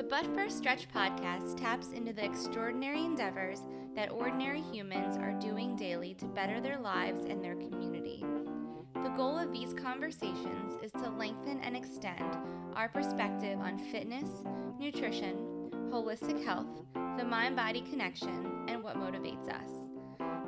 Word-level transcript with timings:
The 0.00 0.06
But 0.06 0.34
First 0.34 0.56
Stretch 0.56 0.88
podcast 0.88 1.60
taps 1.60 1.88
into 1.90 2.14
the 2.14 2.24
extraordinary 2.24 3.04
endeavors 3.04 3.60
that 3.94 4.10
ordinary 4.10 4.62
humans 4.62 5.18
are 5.18 5.38
doing 5.38 5.76
daily 5.76 6.14
to 6.14 6.24
better 6.24 6.58
their 6.58 6.78
lives 6.78 7.26
and 7.28 7.44
their 7.44 7.54
community. 7.54 8.24
The 8.94 9.12
goal 9.14 9.36
of 9.38 9.52
these 9.52 9.74
conversations 9.74 10.78
is 10.82 10.90
to 10.92 11.10
lengthen 11.10 11.60
and 11.60 11.76
extend 11.76 12.34
our 12.74 12.88
perspective 12.88 13.60
on 13.60 13.76
fitness, 13.76 14.30
nutrition, 14.78 15.68
holistic 15.90 16.42
health, 16.46 16.80
the 17.18 17.24
mind 17.24 17.54
body 17.54 17.82
connection, 17.82 18.64
and 18.68 18.82
what 18.82 18.96
motivates 18.96 19.50
us. 19.50 19.70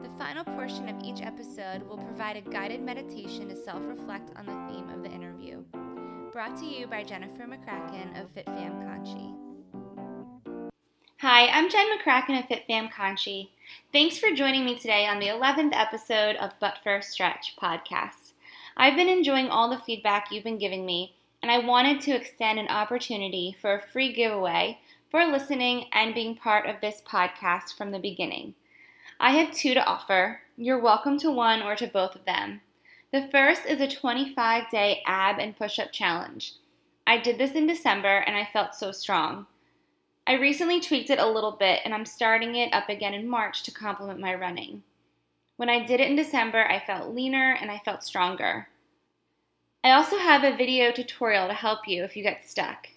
The 0.03 0.17
final 0.19 0.45
portion 0.45 0.89
of 0.89 1.05
each 1.05 1.21
episode 1.21 1.87
will 1.87 1.99
provide 1.99 2.39
a 2.39 2.51
guided 2.51 2.81
meditation 2.81 3.51
to 3.51 3.57
self 3.57 3.83
reflect 3.85 4.31
on 4.35 4.47
the 4.47 4.73
theme 4.73 4.89
of 4.89 5.03
the 5.03 5.11
interview. 5.11 5.63
Brought 6.33 6.57
to 6.61 6.65
you 6.65 6.87
by 6.87 7.05
Jennifer 7.05 7.47
McCracken 7.47 8.19
of 8.19 8.35
FitFam 8.35 8.83
Conshy. 8.87 9.42
Hi, 11.23 11.47
I'm 11.47 11.71
Jen 11.71 11.87
McCracken 11.87 12.37
of 12.37 12.49
FitFam 12.49 12.91
Conshy. 12.91 13.51
Thanks 13.93 14.19
for 14.19 14.35
joining 14.35 14.65
me 14.65 14.77
today 14.77 15.07
on 15.07 15.21
the 15.21 15.29
11th 15.29 15.71
episode 15.73 16.35
of 16.35 16.51
But 16.59 16.79
First 16.83 17.13
Stretch 17.13 17.55
podcast. 17.57 18.33
I've 18.77 18.97
been 18.97 19.09
enjoying 19.09 19.47
all 19.47 19.71
the 19.71 19.79
feedback 19.79 20.33
you've 20.33 20.43
been 20.43 20.59
giving 20.59 20.85
me, 20.85 21.15
and 21.41 21.49
I 21.49 21.61
wanted 21.61 22.01
to 22.01 22.17
extend 22.17 22.59
an 22.59 22.67
opportunity 22.67 23.57
for 23.63 23.73
a 23.73 23.81
free 23.93 24.13
giveaway 24.13 24.81
for 25.13 25.25
listening 25.25 25.85
and 25.93 26.13
being 26.13 26.35
part 26.35 26.69
of 26.69 26.81
this 26.81 27.01
podcast 27.07 27.77
from 27.79 27.93
the 27.93 28.01
beginning. 28.01 28.55
I 29.21 29.31
have 29.31 29.55
two 29.55 29.75
to 29.75 29.87
offer. 29.87 30.41
You're 30.57 30.83
welcome 30.83 31.21
to 31.21 31.31
one 31.31 31.63
or 31.63 31.77
to 31.77 31.87
both 31.87 32.17
of 32.17 32.25
them. 32.25 32.63
The 33.13 33.29
first 33.31 33.65
is 33.65 33.81
a 33.81 33.87
25 33.87 34.69
day 34.73 35.05
ab 35.07 35.39
and 35.39 35.57
push 35.57 35.79
up 35.79 35.93
challenge. 35.93 36.55
I 37.07 37.19
did 37.19 37.39
this 37.39 37.53
in 37.53 37.69
December 37.69 38.25
and 38.27 38.35
I 38.35 38.49
felt 38.53 38.75
so 38.75 38.91
strong. 38.91 39.47
I 40.27 40.35
recently 40.35 40.81
tweaked 40.81 41.11
it 41.11 41.19
a 41.19 41.27
little 41.27 41.53
bit 41.53 41.81
and 41.85 41.93
I'm 41.93 42.07
starting 42.07 42.55
it 42.55 42.73
up 42.73 42.89
again 42.89 43.13
in 43.15 43.29
March 43.29 43.63
to 43.65 43.73
complement 43.73 44.21
my 44.21 44.35
running. 44.35 44.83
When 45.57 45.69
I 45.69 45.85
did 45.85 46.01
it 46.01 46.09
in 46.09 46.17
December, 46.17 46.65
I 46.65 46.83
felt 46.85 47.15
leaner 47.15 47.57
and 47.61 47.71
I 47.71 47.83
felt 47.85 48.05
stronger. 48.05 48.69
I 49.85 49.91
also 49.91 50.19
have 50.19 50.45
a 50.45 50.57
video 50.57 50.93
tutorial 50.93 51.49
to 51.49 51.55
help 51.55 51.89
you 51.89 52.05
if 52.05 52.17
you 52.17 52.23
get 52.23 52.49
stuck. 52.49 52.89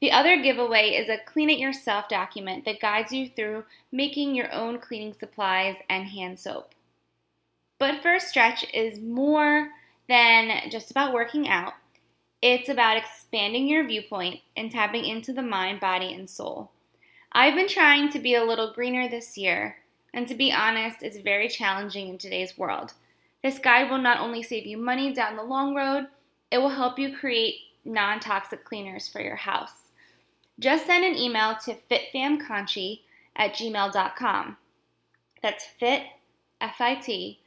The 0.00 0.10
other 0.10 0.40
giveaway 0.40 0.90
is 0.94 1.10
a 1.10 1.18
clean 1.18 1.50
it 1.50 1.58
yourself 1.58 2.08
document 2.08 2.64
that 2.64 2.80
guides 2.80 3.12
you 3.12 3.28
through 3.28 3.64
making 3.92 4.34
your 4.34 4.50
own 4.52 4.78
cleaning 4.78 5.12
supplies 5.12 5.76
and 5.90 6.06
hand 6.06 6.40
soap. 6.40 6.74
But 7.78 8.02
First 8.02 8.28
Stretch 8.28 8.64
is 8.72 8.98
more 8.98 9.68
than 10.08 10.70
just 10.70 10.90
about 10.90 11.12
working 11.12 11.46
out. 11.48 11.74
It's 12.42 12.70
about 12.70 12.96
expanding 12.96 13.68
your 13.68 13.86
viewpoint 13.86 14.40
and 14.56 14.70
tapping 14.70 15.04
into 15.04 15.32
the 15.32 15.42
mind, 15.42 15.78
body, 15.78 16.14
and 16.14 16.28
soul. 16.28 16.70
I've 17.32 17.54
been 17.54 17.68
trying 17.68 18.10
to 18.12 18.18
be 18.18 18.34
a 18.34 18.44
little 18.44 18.72
greener 18.72 19.08
this 19.08 19.36
year, 19.36 19.76
and 20.14 20.26
to 20.26 20.34
be 20.34 20.50
honest, 20.50 21.02
it's 21.02 21.18
very 21.18 21.48
challenging 21.48 22.08
in 22.08 22.16
today's 22.16 22.56
world. 22.56 22.94
This 23.42 23.58
guide 23.58 23.90
will 23.90 23.98
not 23.98 24.20
only 24.20 24.42
save 24.42 24.66
you 24.66 24.78
money 24.78 25.12
down 25.12 25.36
the 25.36 25.42
long 25.42 25.74
road, 25.74 26.06
it 26.50 26.58
will 26.58 26.70
help 26.70 26.98
you 26.98 27.14
create 27.14 27.56
non 27.84 28.20
toxic 28.20 28.64
cleaners 28.64 29.06
for 29.06 29.20
your 29.20 29.36
house. 29.36 29.88
Just 30.58 30.86
send 30.86 31.04
an 31.04 31.16
email 31.16 31.56
to 31.64 31.76
fitfamconshy 31.90 33.00
at 33.36 33.54
gmail.com. 33.54 34.56
That's 35.42 35.66
fit, 35.78 36.04
F 36.58 36.80
I 36.80 36.94
T, 36.94 37.38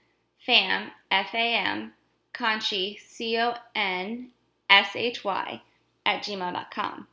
fam, 0.45 0.91
F 1.09 1.33
A 1.33 1.55
M, 1.55 1.94
conshy, 2.33 2.99
C 2.99 3.39
O 3.39 3.55
N 3.75 4.30
S-H-Y 4.73 5.61
at 6.03 6.23
gmail.com 6.23 7.07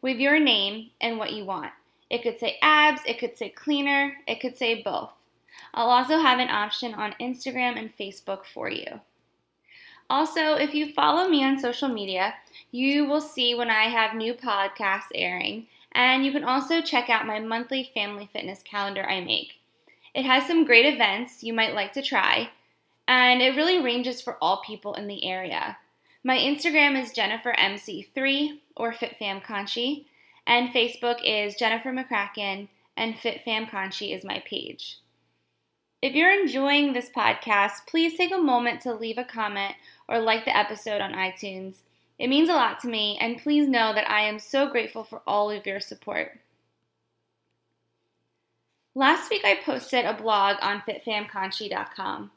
with 0.00 0.16
your 0.16 0.40
name 0.40 0.90
and 1.00 1.18
what 1.18 1.32
you 1.32 1.44
want. 1.44 1.72
It 2.08 2.22
could 2.22 2.38
say 2.38 2.58
abs, 2.62 3.02
it 3.06 3.18
could 3.18 3.36
say 3.36 3.50
cleaner, 3.50 4.14
it 4.26 4.40
could 4.40 4.56
say 4.56 4.82
both. 4.82 5.10
I'll 5.74 5.90
also 5.90 6.18
have 6.18 6.38
an 6.38 6.48
option 6.48 6.94
on 6.94 7.14
Instagram 7.20 7.78
and 7.78 7.96
Facebook 7.96 8.44
for 8.46 8.70
you. 8.70 9.00
Also, 10.08 10.54
if 10.54 10.74
you 10.74 10.92
follow 10.92 11.28
me 11.28 11.44
on 11.44 11.58
social 11.58 11.88
media, 11.88 12.34
you 12.70 13.04
will 13.04 13.20
see 13.20 13.54
when 13.54 13.70
I 13.70 13.84
have 13.84 14.14
new 14.14 14.34
podcasts 14.34 15.12
airing, 15.14 15.66
and 15.92 16.24
you 16.24 16.32
can 16.32 16.44
also 16.44 16.80
check 16.80 17.10
out 17.10 17.26
my 17.26 17.38
monthly 17.38 17.90
family 17.94 18.28
fitness 18.32 18.62
calendar 18.62 19.04
I 19.04 19.20
make. 19.20 19.60
It 20.14 20.24
has 20.24 20.46
some 20.46 20.64
great 20.64 20.86
events 20.86 21.42
you 21.42 21.52
might 21.52 21.74
like 21.74 21.92
to 21.92 22.02
try, 22.02 22.50
and 23.06 23.40
it 23.42 23.56
really 23.56 23.82
ranges 23.82 24.20
for 24.20 24.36
all 24.42 24.62
people 24.62 24.94
in 24.94 25.06
the 25.06 25.24
area. 25.26 25.76
My 26.24 26.38
Instagram 26.38 27.00
is 27.00 27.12
JenniferMC3 27.12 28.60
or 28.76 28.92
FitFamConshy, 28.92 30.04
and 30.46 30.68
Facebook 30.68 31.18
is 31.24 31.56
Jennifer 31.56 31.90
McCracken, 31.90 32.68
and 32.96 33.16
FitFamConshy 33.16 34.14
is 34.14 34.24
my 34.24 34.40
page. 34.46 34.98
If 36.00 36.14
you're 36.14 36.40
enjoying 36.40 36.92
this 36.92 37.10
podcast, 37.10 37.86
please 37.88 38.16
take 38.16 38.32
a 38.32 38.38
moment 38.38 38.82
to 38.82 38.94
leave 38.94 39.18
a 39.18 39.24
comment 39.24 39.74
or 40.08 40.20
like 40.20 40.44
the 40.44 40.56
episode 40.56 41.00
on 41.00 41.12
iTunes. 41.12 41.78
It 42.20 42.28
means 42.28 42.48
a 42.48 42.54
lot 42.54 42.80
to 42.80 42.88
me, 42.88 43.18
and 43.20 43.42
please 43.42 43.66
know 43.66 43.92
that 43.92 44.08
I 44.08 44.20
am 44.22 44.38
so 44.38 44.68
grateful 44.68 45.02
for 45.02 45.22
all 45.26 45.50
of 45.50 45.66
your 45.66 45.80
support. 45.80 46.38
Last 48.94 49.28
week 49.28 49.42
I 49.44 49.58
posted 49.64 50.04
a 50.04 50.14
blog 50.14 50.58
on 50.62 50.82
fitfamconshy.com. 50.88 52.30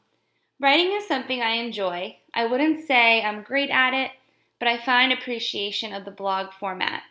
Writing 0.58 0.92
is 0.92 1.06
something 1.06 1.42
I 1.42 1.56
enjoy. 1.56 2.16
I 2.32 2.46
wouldn't 2.46 2.86
say 2.86 3.22
I'm 3.22 3.42
great 3.42 3.68
at 3.68 3.92
it, 3.92 4.12
but 4.58 4.68
I 4.68 4.78
find 4.78 5.12
appreciation 5.12 5.92
of 5.92 6.06
the 6.06 6.10
blog 6.10 6.50
format. 6.58 7.02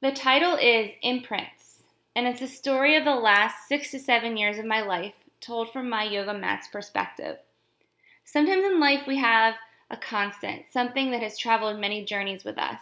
The 0.00 0.12
title 0.12 0.56
is 0.56 0.90
Imprints, 1.02 1.82
and 2.16 2.26
it's 2.26 2.40
a 2.40 2.48
story 2.48 2.96
of 2.96 3.04
the 3.04 3.16
last 3.16 3.68
six 3.68 3.90
to 3.90 3.98
seven 3.98 4.38
years 4.38 4.56
of 4.56 4.64
my 4.64 4.80
life 4.80 5.12
told 5.42 5.72
from 5.72 5.90
my 5.90 6.04
yoga 6.04 6.32
mat's 6.32 6.68
perspective. 6.68 7.36
Sometimes 8.24 8.64
in 8.64 8.80
life 8.80 9.06
we 9.06 9.18
have 9.18 9.56
a 9.90 9.98
constant, 9.98 10.62
something 10.70 11.10
that 11.10 11.22
has 11.22 11.36
traveled 11.36 11.78
many 11.78 12.02
journeys 12.02 12.44
with 12.44 12.56
us. 12.56 12.80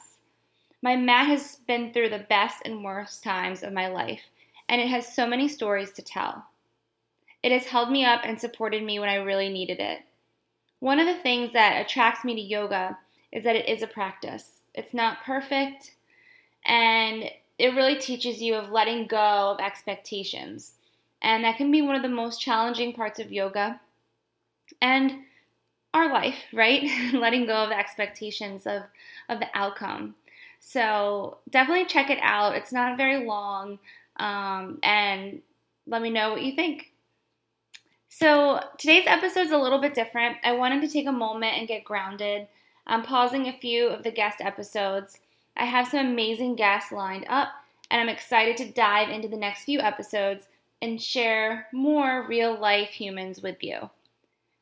My 0.81 0.94
mat 0.94 1.26
has 1.26 1.56
been 1.66 1.92
through 1.92 2.10
the 2.10 2.26
best 2.28 2.62
and 2.65 2.84
worst 2.84 3.25
times 3.25 3.65
of 3.65 3.72
my 3.72 3.88
life, 3.88 4.22
and 4.69 4.81
it 4.81 4.88
has 4.88 5.12
so 5.12 5.26
many 5.26 5.48
stories 5.48 5.91
to 5.94 6.03
tell. 6.03 6.47
It 7.42 7.53
has 7.53 7.66
held 7.66 7.91
me 7.91 8.04
up 8.04 8.20
and 8.25 8.41
supported 8.41 8.82
me 8.82 8.98
when 8.98 9.08
I 9.08 9.16
really 9.16 9.48
needed 9.48 9.80
it. 9.80 10.00
One 10.78 10.98
of 10.98 11.06
the 11.06 11.20
things 11.22 11.53
that 11.53 11.80
attracts 11.84 12.25
me 12.25 12.34
to 12.34 12.41
yoga 12.41 12.98
is 13.30 13.44
that 13.44 13.56
it 13.56 13.69
is 13.69 13.82
a 13.82 13.86
practice. 13.86 14.60
It's 14.75 14.94
not 14.94 15.25
perfect, 15.25 15.92
and 16.64 17.25
it 17.58 17.75
really 17.75 17.97
teaches 17.97 18.41
you 18.42 18.54
of 18.54 18.70
letting 18.70 19.06
go 19.06 19.53
of 19.53 19.60
expectations. 19.60 20.75
And 21.20 21.44
that 21.44 21.56
can 21.56 21.70
be 21.70 21.82
one 21.82 21.94
of 21.94 22.03
the 22.03 22.08
most 22.08 22.41
challenging 22.41 22.92
parts 22.92 23.20
of 23.20 23.32
yoga 23.32 23.80
and 24.80 25.20
our 25.94 26.12
life, 26.12 26.36
right? 26.53 26.82
letting 27.12 27.47
go 27.47 27.64
of 27.64 27.70
expectations 27.70 28.66
of, 28.66 28.82
of 29.28 29.38
the 29.41 29.48
outcome. 29.54 30.14
So 30.60 31.38
definitely 31.50 31.86
check 31.86 32.10
it 32.10 32.19
out. 32.22 32.54
It's 32.54 32.72
not 32.72 32.97
very 32.97 33.26
long. 33.26 33.78
Um, 34.16 34.78
and 34.82 35.42
let 35.86 36.03
me 36.03 36.10
know 36.10 36.30
what 36.32 36.42
you 36.42 36.54
think. 36.54 36.91
So, 38.15 38.61
today's 38.77 39.06
episode 39.06 39.47
is 39.47 39.53
a 39.53 39.59
little 39.59 39.81
bit 39.81 39.95
different. 39.95 40.37
I 40.45 40.53
wanted 40.53 40.83
to 40.83 40.89
take 40.89 41.06
a 41.06 41.12
moment 41.12 41.56
and 41.56 41.67
get 41.67 41.83
grounded. 41.83 42.47
I'm 42.87 43.03
pausing 43.03 43.49
a 43.49 43.59
few 43.59 43.89
of 43.89 44.05
the 44.05 44.11
guest 44.11 44.43
episodes. 44.43 45.19
I 45.56 45.65
have 45.65 45.89
some 45.89 46.06
amazing 46.06 46.56
guests 46.56 46.93
lined 46.93 47.25
up, 47.27 47.49
and 47.91 48.03
I'm 48.03 48.11
excited 48.11 48.59
to 48.59 48.71
dive 48.71 49.09
into 49.09 49.28
the 49.28 49.39
next 49.39 49.65
few 49.65 49.81
episodes 49.81 50.49
and 50.83 51.01
share 51.01 51.69
more 51.72 52.27
real 52.28 52.55
life 52.55 52.91
humans 52.91 53.41
with 53.41 53.65
you. 53.65 53.89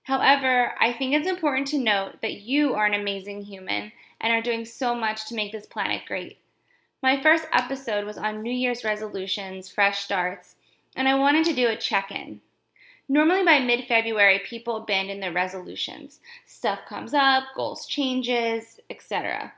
However, 0.04 0.74
I 0.80 0.92
think 0.92 1.12
it's 1.12 1.28
important 1.28 1.66
to 1.68 1.78
note 1.78 2.22
that 2.22 2.42
you 2.42 2.74
are 2.74 2.86
an 2.86 2.94
amazing 2.94 3.42
human 3.42 3.90
and 4.20 4.32
are 4.32 4.42
doing 4.42 4.64
so 4.64 4.94
much 4.94 5.26
to 5.26 5.34
make 5.34 5.50
this 5.50 5.66
planet 5.66 6.02
great. 6.06 6.38
My 7.02 7.20
first 7.20 7.48
episode 7.52 8.04
was 8.04 8.16
on 8.16 8.42
New 8.42 8.52
Year's 8.52 8.84
resolutions, 8.84 9.68
fresh 9.68 10.04
starts, 10.04 10.54
and 10.94 11.08
I 11.08 11.16
wanted 11.16 11.44
to 11.46 11.52
do 11.52 11.66
a 11.66 11.74
check 11.74 12.12
in. 12.12 12.42
Normally 13.10 13.42
by 13.42 13.58
mid-February, 13.58 14.38
people 14.44 14.76
abandon 14.76 15.18
their 15.18 15.32
resolutions. 15.32 16.20
Stuff 16.46 16.78
comes 16.88 17.12
up, 17.12 17.42
goals 17.56 17.84
changes, 17.84 18.78
etc. 18.88 19.52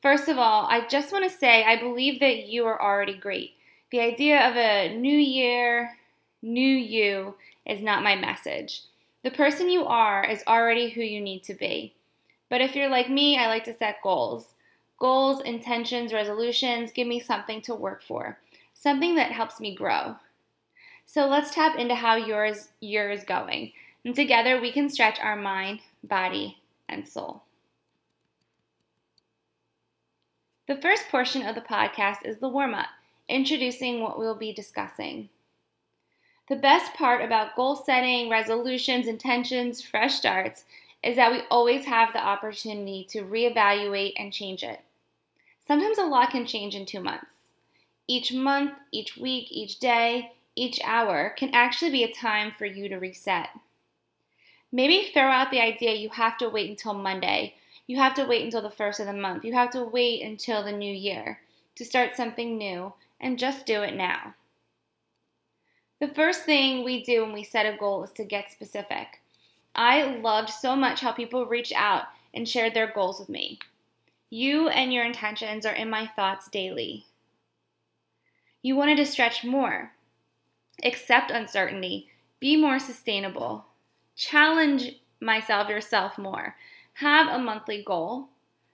First 0.00 0.28
of 0.28 0.36
all, 0.36 0.66
I 0.68 0.88
just 0.88 1.12
want 1.12 1.22
to 1.22 1.30
say 1.30 1.62
I 1.62 1.78
believe 1.78 2.18
that 2.18 2.48
you 2.48 2.66
are 2.66 2.82
already 2.82 3.16
great. 3.16 3.52
The 3.92 4.00
idea 4.00 4.50
of 4.50 4.56
a 4.56 4.96
new 4.96 5.16
year, 5.16 5.96
new 6.42 6.60
you 6.60 7.36
is 7.64 7.80
not 7.80 8.02
my 8.02 8.16
message. 8.16 8.82
The 9.22 9.30
person 9.30 9.70
you 9.70 9.84
are 9.84 10.28
is 10.28 10.42
already 10.48 10.90
who 10.90 11.02
you 11.02 11.20
need 11.20 11.44
to 11.44 11.54
be. 11.54 11.94
But 12.50 12.62
if 12.62 12.74
you're 12.74 12.90
like 12.90 13.08
me, 13.08 13.38
I 13.38 13.46
like 13.46 13.62
to 13.66 13.76
set 13.76 14.02
goals. 14.02 14.54
Goals, 14.98 15.40
intentions, 15.42 16.12
resolutions 16.12 16.90
give 16.90 17.06
me 17.06 17.20
something 17.20 17.62
to 17.62 17.76
work 17.76 18.02
for, 18.02 18.40
something 18.74 19.14
that 19.14 19.30
helps 19.30 19.60
me 19.60 19.72
grow. 19.72 20.16
So 21.12 21.26
let's 21.26 21.54
tap 21.54 21.78
into 21.78 21.94
how 21.94 22.16
yours 22.16 22.68
year 22.80 23.10
is 23.10 23.22
going. 23.22 23.72
And 24.02 24.14
together 24.14 24.58
we 24.58 24.72
can 24.72 24.88
stretch 24.88 25.20
our 25.20 25.36
mind, 25.36 25.80
body, 26.02 26.56
and 26.88 27.06
soul. 27.06 27.42
The 30.66 30.74
first 30.74 31.10
portion 31.10 31.46
of 31.46 31.54
the 31.54 31.60
podcast 31.60 32.24
is 32.24 32.38
the 32.38 32.48
warm 32.48 32.72
up, 32.72 32.86
introducing 33.28 34.00
what 34.00 34.18
we'll 34.18 34.34
be 34.34 34.54
discussing. 34.54 35.28
The 36.48 36.56
best 36.56 36.94
part 36.94 37.22
about 37.22 37.56
goal 37.56 37.76
setting, 37.76 38.30
resolutions, 38.30 39.06
intentions, 39.06 39.82
fresh 39.82 40.14
starts 40.14 40.64
is 41.02 41.16
that 41.16 41.30
we 41.30 41.42
always 41.50 41.84
have 41.84 42.14
the 42.14 42.24
opportunity 42.24 43.06
to 43.10 43.22
reevaluate 43.22 44.14
and 44.16 44.32
change 44.32 44.62
it. 44.62 44.80
Sometimes 45.60 45.98
a 45.98 46.04
lot 46.04 46.30
can 46.30 46.46
change 46.46 46.74
in 46.74 46.86
two 46.86 47.00
months. 47.00 47.34
Each 48.08 48.32
month, 48.32 48.72
each 48.92 49.18
week, 49.18 49.48
each 49.50 49.78
day, 49.78 50.32
each 50.54 50.80
hour 50.84 51.34
can 51.36 51.50
actually 51.54 51.90
be 51.90 52.04
a 52.04 52.12
time 52.12 52.52
for 52.56 52.66
you 52.66 52.88
to 52.88 52.96
reset. 52.96 53.48
Maybe 54.70 55.10
throw 55.12 55.24
out 55.24 55.50
the 55.50 55.60
idea 55.60 55.94
you 55.94 56.10
have 56.10 56.38
to 56.38 56.48
wait 56.48 56.70
until 56.70 56.94
Monday. 56.94 57.54
You 57.86 57.98
have 57.98 58.14
to 58.14 58.24
wait 58.24 58.44
until 58.44 58.62
the 58.62 58.70
first 58.70 59.00
of 59.00 59.06
the 59.06 59.12
month. 59.12 59.44
You 59.44 59.52
have 59.54 59.70
to 59.70 59.84
wait 59.84 60.22
until 60.22 60.62
the 60.62 60.72
new 60.72 60.92
year 60.92 61.40
to 61.76 61.84
start 61.84 62.16
something 62.16 62.56
new 62.56 62.92
and 63.20 63.38
just 63.38 63.66
do 63.66 63.82
it 63.82 63.94
now. 63.94 64.34
The 66.00 66.08
first 66.08 66.44
thing 66.44 66.84
we 66.84 67.04
do 67.04 67.22
when 67.22 67.32
we 67.32 67.44
set 67.44 67.66
a 67.66 67.76
goal 67.76 68.02
is 68.02 68.10
to 68.12 68.24
get 68.24 68.50
specific. 68.50 69.20
I 69.74 70.02
loved 70.02 70.50
so 70.50 70.74
much 70.74 71.00
how 71.00 71.12
people 71.12 71.46
reached 71.46 71.74
out 71.74 72.04
and 72.34 72.48
shared 72.48 72.74
their 72.74 72.92
goals 72.92 73.20
with 73.20 73.28
me. 73.28 73.58
You 74.28 74.68
and 74.68 74.92
your 74.92 75.04
intentions 75.04 75.64
are 75.64 75.74
in 75.74 75.88
my 75.90 76.06
thoughts 76.16 76.48
daily. 76.48 77.06
You 78.62 78.76
wanted 78.76 78.96
to 78.96 79.06
stretch 79.06 79.44
more, 79.44 79.92
accept 80.82 81.30
uncertainty, 81.30 82.08
be 82.40 82.56
more 82.56 82.78
sustainable, 82.78 83.66
challenge 84.16 84.96
myself, 85.20 85.68
yourself 85.68 86.18
more, 86.18 86.56
have 86.94 87.28
a 87.28 87.38
monthly 87.38 87.82
goal, 87.82 88.28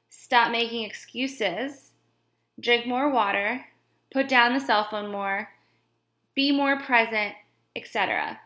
stop 0.09 0.51
making 0.51 0.85
excuses, 0.85 1.93
drink 2.59 2.87
more 2.87 3.11
water, 3.11 3.67
put 4.13 4.29
down 4.29 4.55
the 4.55 4.61
cell 4.61 4.85
phone 4.85 5.11
more, 5.11 5.51
be 6.35 6.51
more 6.53 6.79
present, 6.79 7.35
etc. 7.77 8.41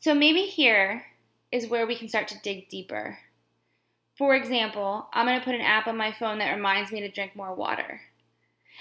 So 0.00 0.14
maybe 0.14 0.42
here 0.42 1.04
is 1.52 1.68
where 1.68 1.86
we 1.86 1.96
can 1.96 2.08
start 2.08 2.28
to 2.28 2.40
dig 2.42 2.68
deeper. 2.68 3.18
For 4.16 4.34
example, 4.34 5.08
I'm 5.12 5.26
going 5.26 5.38
to 5.38 5.44
put 5.44 5.54
an 5.54 5.60
app 5.60 5.86
on 5.86 5.96
my 5.96 6.12
phone 6.12 6.38
that 6.38 6.54
reminds 6.54 6.92
me 6.92 7.00
to 7.00 7.10
drink 7.10 7.34
more 7.34 7.54
water. 7.54 8.02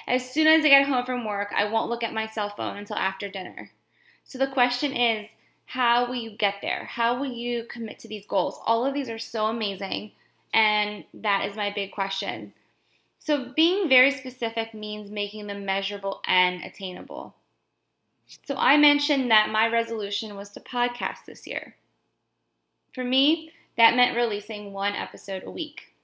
As 0.07 0.29
soon 0.29 0.47
as 0.47 0.63
I 0.63 0.69
get 0.69 0.87
home 0.87 1.05
from 1.05 1.25
work, 1.25 1.49
I 1.55 1.65
won't 1.65 1.89
look 1.89 2.03
at 2.03 2.13
my 2.13 2.27
cell 2.27 2.49
phone 2.49 2.77
until 2.77 2.97
after 2.97 3.29
dinner. 3.29 3.71
So 4.29 4.37
the 4.37 4.45
question 4.45 4.93
is, 4.95 5.27
how 5.65 6.07
will 6.07 6.13
you 6.13 6.29
get 6.29 6.57
there? 6.61 6.85
How 6.85 7.19
will 7.19 7.31
you 7.31 7.63
commit 7.63 7.97
to 7.99 8.07
these 8.07 8.27
goals? 8.27 8.59
All 8.63 8.85
of 8.85 8.93
these 8.93 9.09
are 9.09 9.17
so 9.17 9.47
amazing, 9.47 10.11
and 10.53 11.03
that 11.15 11.47
is 11.49 11.55
my 11.55 11.73
big 11.73 11.91
question. 11.91 12.53
So, 13.17 13.51
being 13.55 13.89
very 13.89 14.11
specific 14.11 14.75
means 14.75 15.09
making 15.09 15.47
them 15.47 15.65
measurable 15.65 16.21
and 16.27 16.63
attainable. 16.63 17.33
So, 18.45 18.55
I 18.55 18.77
mentioned 18.77 19.31
that 19.31 19.49
my 19.49 19.67
resolution 19.67 20.35
was 20.35 20.51
to 20.51 20.59
podcast 20.59 21.25
this 21.25 21.47
year. 21.47 21.75
For 22.93 23.03
me, 23.03 23.51
that 23.77 23.95
meant 23.95 24.15
releasing 24.15 24.73
one 24.73 24.93
episode 24.93 25.41
a 25.43 25.49
week. 25.49 25.95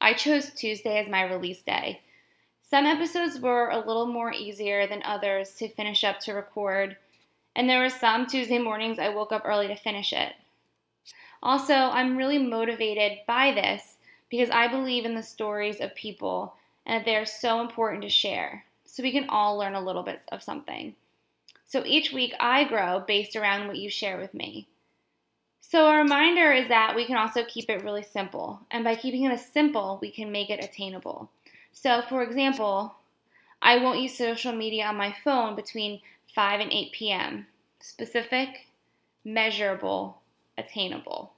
I 0.00 0.14
chose 0.14 0.50
Tuesday 0.50 0.96
as 0.98 1.10
my 1.10 1.24
release 1.24 1.60
day. 1.60 2.00
Some 2.72 2.86
episodes 2.86 3.38
were 3.38 3.68
a 3.68 3.86
little 3.86 4.06
more 4.06 4.32
easier 4.32 4.86
than 4.86 5.02
others 5.02 5.54
to 5.56 5.68
finish 5.68 6.04
up 6.04 6.20
to 6.20 6.32
record, 6.32 6.96
and 7.54 7.68
there 7.68 7.80
were 7.80 7.90
some 7.90 8.24
Tuesday 8.24 8.58
mornings 8.58 8.98
I 8.98 9.10
woke 9.10 9.30
up 9.30 9.42
early 9.44 9.68
to 9.68 9.76
finish 9.76 10.10
it. 10.14 10.32
Also, 11.42 11.74
I'm 11.74 12.16
really 12.16 12.38
motivated 12.38 13.18
by 13.26 13.52
this 13.52 13.98
because 14.30 14.48
I 14.48 14.68
believe 14.68 15.04
in 15.04 15.14
the 15.14 15.22
stories 15.22 15.82
of 15.82 15.94
people 15.94 16.54
and 16.86 16.98
that 16.98 17.04
they 17.04 17.14
are 17.14 17.26
so 17.26 17.60
important 17.60 18.04
to 18.04 18.08
share 18.08 18.64
so 18.86 19.02
we 19.02 19.12
can 19.12 19.28
all 19.28 19.58
learn 19.58 19.74
a 19.74 19.84
little 19.84 20.02
bit 20.02 20.20
of 20.32 20.42
something. 20.42 20.94
So 21.66 21.82
each 21.84 22.10
week 22.10 22.32
I 22.40 22.64
grow 22.64 23.00
based 23.06 23.36
around 23.36 23.66
what 23.66 23.76
you 23.76 23.90
share 23.90 24.16
with 24.16 24.32
me. 24.32 24.66
So, 25.60 25.88
a 25.88 25.98
reminder 25.98 26.50
is 26.52 26.68
that 26.68 26.96
we 26.96 27.04
can 27.04 27.16
also 27.16 27.44
keep 27.44 27.68
it 27.68 27.84
really 27.84 28.02
simple. 28.02 28.60
And 28.70 28.82
by 28.82 28.94
keeping 28.94 29.24
it 29.24 29.38
simple, 29.40 29.98
we 30.00 30.10
can 30.10 30.32
make 30.32 30.48
it 30.48 30.64
attainable. 30.64 31.30
So, 31.72 32.02
for 32.02 32.22
example, 32.22 32.94
I 33.60 33.78
won't 33.78 34.00
use 34.00 34.16
social 34.16 34.52
media 34.52 34.86
on 34.86 34.96
my 34.96 35.14
phone 35.24 35.56
between 35.56 36.00
5 36.34 36.60
and 36.60 36.72
8 36.72 36.92
p.m. 36.92 37.46
Specific, 37.80 38.66
measurable, 39.24 40.20
attainable. 40.56 41.32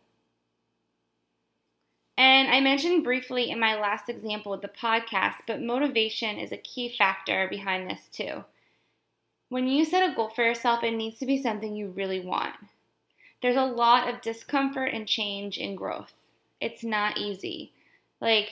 And 2.16 2.48
I 2.48 2.60
mentioned 2.60 3.02
briefly 3.02 3.50
in 3.50 3.58
my 3.58 3.74
last 3.74 4.08
example 4.08 4.52
with 4.52 4.62
the 4.62 4.68
podcast, 4.68 5.36
but 5.46 5.60
motivation 5.60 6.38
is 6.38 6.52
a 6.52 6.56
key 6.56 6.94
factor 6.96 7.48
behind 7.48 7.90
this 7.90 8.06
too. 8.12 8.44
When 9.48 9.66
you 9.66 9.84
set 9.84 10.08
a 10.08 10.14
goal 10.14 10.30
for 10.30 10.44
yourself, 10.44 10.84
it 10.84 10.92
needs 10.92 11.18
to 11.18 11.26
be 11.26 11.42
something 11.42 11.74
you 11.74 11.88
really 11.88 12.20
want. 12.20 12.54
There's 13.42 13.56
a 13.56 13.64
lot 13.64 14.08
of 14.08 14.22
discomfort 14.22 14.90
and 14.92 15.06
change 15.06 15.58
in 15.58 15.76
growth. 15.76 16.12
It's 16.60 16.82
not 16.82 17.18
easy. 17.18 17.72
Like, 18.20 18.50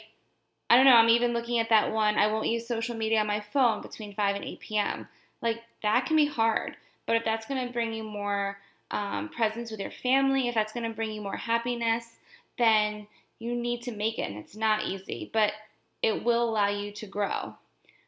I 0.73 0.77
don't 0.77 0.87
know, 0.87 0.93
I'm 0.93 1.11
even 1.11 1.35
looking 1.35 1.59
at 1.59 1.69
that 1.69 1.93
one. 1.93 2.17
I 2.17 2.29
won't 2.29 2.49
use 2.49 2.67
social 2.67 2.97
media 2.97 3.21
on 3.21 3.27
my 3.27 3.45
phone 3.53 3.83
between 3.83 4.15
5 4.15 4.37
and 4.37 4.43
8 4.43 4.61
p.m. 4.61 5.07
Like, 5.43 5.59
that 5.83 6.07
can 6.07 6.17
be 6.17 6.25
hard. 6.25 6.77
But 7.07 7.17
if 7.17 7.27
that's 7.27 7.45
going 7.45 7.67
to 7.67 7.75
bring 7.75 7.93
you 7.93 8.03
more 8.03 8.57
um, 8.91 9.29
presence 9.29 9.71
with 9.71 9.81
your 9.81 9.91
family, 9.91 10.49
if 10.49 10.55
that's 10.55 10.73
going 10.73 10.89
to 10.89 10.97
bring 10.97 11.13
you 11.13 11.21
more 11.21 11.37
happiness, 11.37 12.07
then 12.57 13.07
you 13.39 13.55
need 13.55 13.83
to 13.83 13.93
make 13.93 14.19
it. 14.19 14.23
And 14.23 14.39
it's 14.39 14.57
not 14.57 14.87
easy, 14.87 15.29
but 15.35 15.53
it 16.01 16.25
will 16.25 16.49
allow 16.49 16.69
you 16.69 16.91
to 16.93 17.07
grow. 17.07 17.55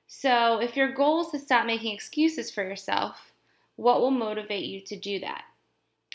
So, 0.07 0.59
if 0.59 0.75
your 0.75 0.91
goal 0.91 1.21
is 1.21 1.33
to 1.33 1.41
stop 1.41 1.67
making 1.67 1.95
excuses 1.95 2.51
for 2.51 2.63
yourself, 2.63 3.35
what 3.77 4.01
will 4.01 4.11
motivate 4.11 4.65
you 4.65 4.81
to 4.87 4.97
do 4.97 5.21
that? 5.21 5.43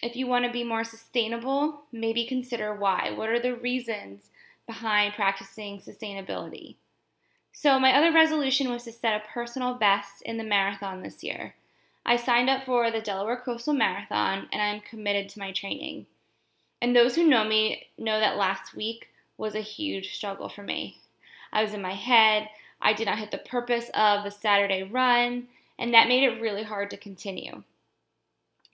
If 0.01 0.15
you 0.15 0.25
want 0.25 0.45
to 0.45 0.51
be 0.51 0.63
more 0.63 0.83
sustainable, 0.83 1.83
maybe 1.91 2.25
consider 2.25 2.73
why. 2.73 3.11
What 3.15 3.29
are 3.29 3.39
the 3.39 3.53
reasons 3.53 4.31
behind 4.69 5.15
practicing 5.15 5.79
sustainability? 5.79 6.75
So, 7.51 7.79
my 7.79 7.91
other 7.91 8.13
resolution 8.13 8.69
was 8.69 8.83
to 8.83 8.91
set 8.91 9.19
a 9.19 9.33
personal 9.33 9.73
best 9.73 10.21
in 10.21 10.37
the 10.37 10.43
marathon 10.43 11.01
this 11.01 11.23
year. 11.23 11.55
I 12.05 12.17
signed 12.17 12.51
up 12.51 12.65
for 12.65 12.91
the 12.91 13.01
Delaware 13.01 13.41
Coastal 13.43 13.73
Marathon 13.73 14.47
and 14.53 14.61
I'm 14.61 14.81
committed 14.81 15.27
to 15.29 15.39
my 15.39 15.51
training. 15.51 16.05
And 16.81 16.95
those 16.95 17.15
who 17.15 17.27
know 17.27 17.43
me 17.43 17.87
know 17.97 18.19
that 18.19 18.37
last 18.37 18.75
week 18.75 19.07
was 19.37 19.55
a 19.55 19.61
huge 19.61 20.13
struggle 20.13 20.49
for 20.49 20.61
me. 20.61 20.99
I 21.51 21.63
was 21.63 21.73
in 21.73 21.81
my 21.81 21.95
head, 21.95 22.47
I 22.79 22.93
did 22.93 23.07
not 23.07 23.17
hit 23.17 23.31
the 23.31 23.39
purpose 23.39 23.89
of 23.95 24.23
the 24.23 24.29
Saturday 24.29 24.83
run, 24.83 25.47
and 25.79 25.93
that 25.93 26.07
made 26.07 26.23
it 26.23 26.41
really 26.41 26.63
hard 26.63 26.91
to 26.91 26.97
continue. 26.97 27.63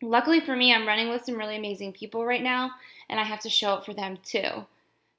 Luckily 0.01 0.41
for 0.41 0.55
me, 0.55 0.73
I'm 0.73 0.87
running 0.87 1.09
with 1.09 1.23
some 1.23 1.37
really 1.37 1.55
amazing 1.55 1.93
people 1.93 2.25
right 2.25 2.43
now, 2.43 2.71
and 3.09 3.17
I 3.17 3.23
have 3.23 3.39
to 3.41 3.49
show 3.49 3.69
up 3.69 3.85
for 3.85 3.93
them 3.93 4.17
too. 4.23 4.65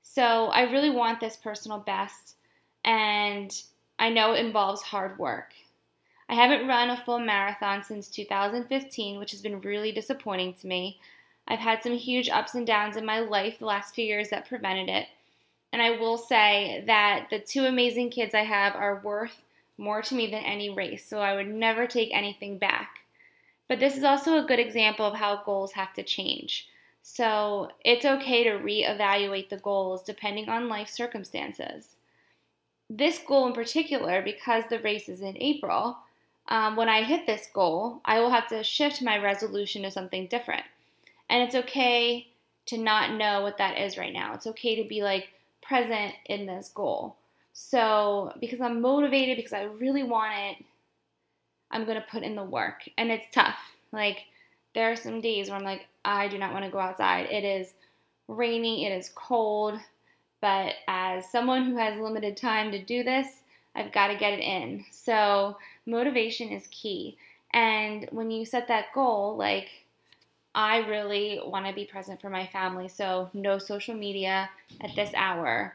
So 0.09 0.47
I 0.47 0.63
really 0.63 0.89
want 0.89 1.19
this 1.19 1.37
personal 1.37 1.79
best, 1.79 2.37
and 2.85 3.53
I 3.99 4.09
know 4.09 4.33
it 4.33 4.47
involves 4.47 4.81
hard 4.81 5.19
work. 5.19 5.53
I 6.29 6.35
haven't 6.35 6.69
run 6.69 6.91
a 6.91 6.97
full 6.97 7.19
marathon 7.19 7.83
since 7.83 8.09
2015, 8.09 9.19
which 9.19 9.33
has 9.33 9.43
been 9.43 9.61
really 9.61 9.91
disappointing 9.91 10.55
to 10.55 10.69
me. 10.69 11.01
I've 11.49 11.59
had 11.59 11.83
some 11.83 11.99
huge 11.99 12.31
ups 12.31 12.55
and 12.55 12.65
downs 12.65 12.97
in 12.97 13.05
my 13.05 13.19
life 13.19 13.59
the 13.59 13.67
last 13.67 13.97
few 13.97 14.07
years 14.07 14.31
that 14.31 14.49
prevented 14.49 14.89
it. 14.89 15.09
And 15.73 15.83
I 15.83 15.91
will 15.91 16.17
say 16.17 16.85
that 16.87 17.27
the 17.29 17.41
two 17.41 17.65
amazing 17.65 18.11
kids 18.11 18.33
I 18.33 18.45
have 18.45 18.77
are 18.77 19.03
worth 19.03 19.43
more 19.77 20.03
to 20.03 20.15
me 20.15 20.31
than 20.31 20.45
any 20.45 20.71
race, 20.71 21.05
so 21.05 21.19
I 21.19 21.35
would 21.35 21.49
never 21.49 21.87
take 21.89 22.15
anything 22.15 22.59
back. 22.59 23.01
But 23.69 23.81
this 23.81 23.97
is 23.97 24.05
also 24.05 24.39
a 24.39 24.47
good 24.47 24.61
example 24.61 25.05
of 25.05 25.17
how 25.17 25.43
goals 25.45 25.73
have 25.73 25.93
to 25.95 26.05
change. 26.05 26.69
So 27.09 27.71
it's 27.85 28.05
okay 28.05 28.43
to 28.43 28.59
reevaluate 28.59 29.49
the 29.49 29.59
goals 29.59 30.03
depending 30.03 30.49
on 30.49 30.69
life 30.69 30.89
circumstances. 30.91 31.91
This 32.91 33.21
goal 33.21 33.47
in 33.47 33.53
particular, 33.53 34.23
because 34.23 34.65
the 34.69 34.81
race 34.81 35.09
is 35.09 35.21
in 35.21 35.37
April, 35.39 35.99
um, 36.49 36.75
when 36.75 36.89
I 36.89 37.05
hit 37.05 37.25
this 37.25 37.49
goal, 37.55 38.01
I 38.05 38.19
will 38.19 38.31
have 38.31 38.49
to 38.49 38.65
shift 38.65 39.03
my 39.03 39.19
resolution 39.19 39.83
to 39.83 39.91
something 39.93 40.27
different. 40.27 40.65
And 41.31 41.45
it's 41.45 41.55
okay 41.55 42.27
to 42.67 42.77
not 42.77 43.15
know 43.15 43.41
what 43.41 43.59
that 43.59 43.79
is 43.79 43.97
right 43.97 44.13
now. 44.13 44.35
It's 44.35 44.49
okay 44.49 44.75
to 44.83 44.89
be 44.89 45.05
like 45.05 45.29
present 45.63 46.13
in 46.27 46.47
this 46.47 46.73
goal. 46.75 47.15
So, 47.53 48.33
because 48.41 48.61
I'm 48.61 48.81
motivated, 48.81 49.37
because 49.37 49.53
I 49.53 49.63
really 49.63 50.03
want 50.03 50.33
it, 50.35 50.65
I'm 51.71 51.85
going 51.85 52.01
to 52.01 52.11
put 52.11 52.25
in 52.25 52.35
the 52.35 52.43
work. 52.43 52.83
And 52.99 53.13
it's 53.13 53.33
tough. 53.33 53.59
Like, 53.93 54.25
there 54.77 54.93
are 54.93 54.97
some 54.97 55.23
days 55.23 55.49
where 55.49 55.57
I'm 55.57 55.65
like, 55.65 55.87
I 56.05 56.29
do 56.29 56.37
not 56.37 56.53
want 56.53 56.67
to 56.67 56.71
go 56.71 56.79
outside. 56.79 57.29
It 57.31 57.45
is 57.45 57.73
rainy, 58.29 58.85
it 58.85 58.91
is 58.91 59.11
cold. 59.15 59.81
But 60.43 60.75
as 60.87 61.33
someone 61.33 61.65
who 61.65 61.79
has 61.79 61.99
limited 61.99 62.37
time 62.37 62.71
to 62.73 62.85
do 62.85 63.03
this, 63.03 63.27
I've 63.75 63.91
got 63.91 64.09
to 64.09 64.17
get 64.17 64.35
it 64.35 64.41
in. 64.41 64.85
So, 64.91 65.57
motivation 65.87 66.51
is 66.51 66.67
key. 66.71 67.17
And 67.55 68.07
when 68.13 68.31
you 68.31 68.45
set 68.45 68.69
that 68.69 68.93
goal, 68.95 69.35
like, 69.39 69.71
I 70.55 70.79
really 70.87 71.41
want 71.43 71.67
to 71.67 71.73
be 71.73 71.87
present 71.87 72.21
for 72.21 72.29
my 72.29 72.47
family. 72.47 72.89
So, 72.89 73.31
no 73.33 73.57
social 73.57 73.95
media 73.95 74.51
at 74.83 74.95
this 74.95 75.11
hour. 75.15 75.75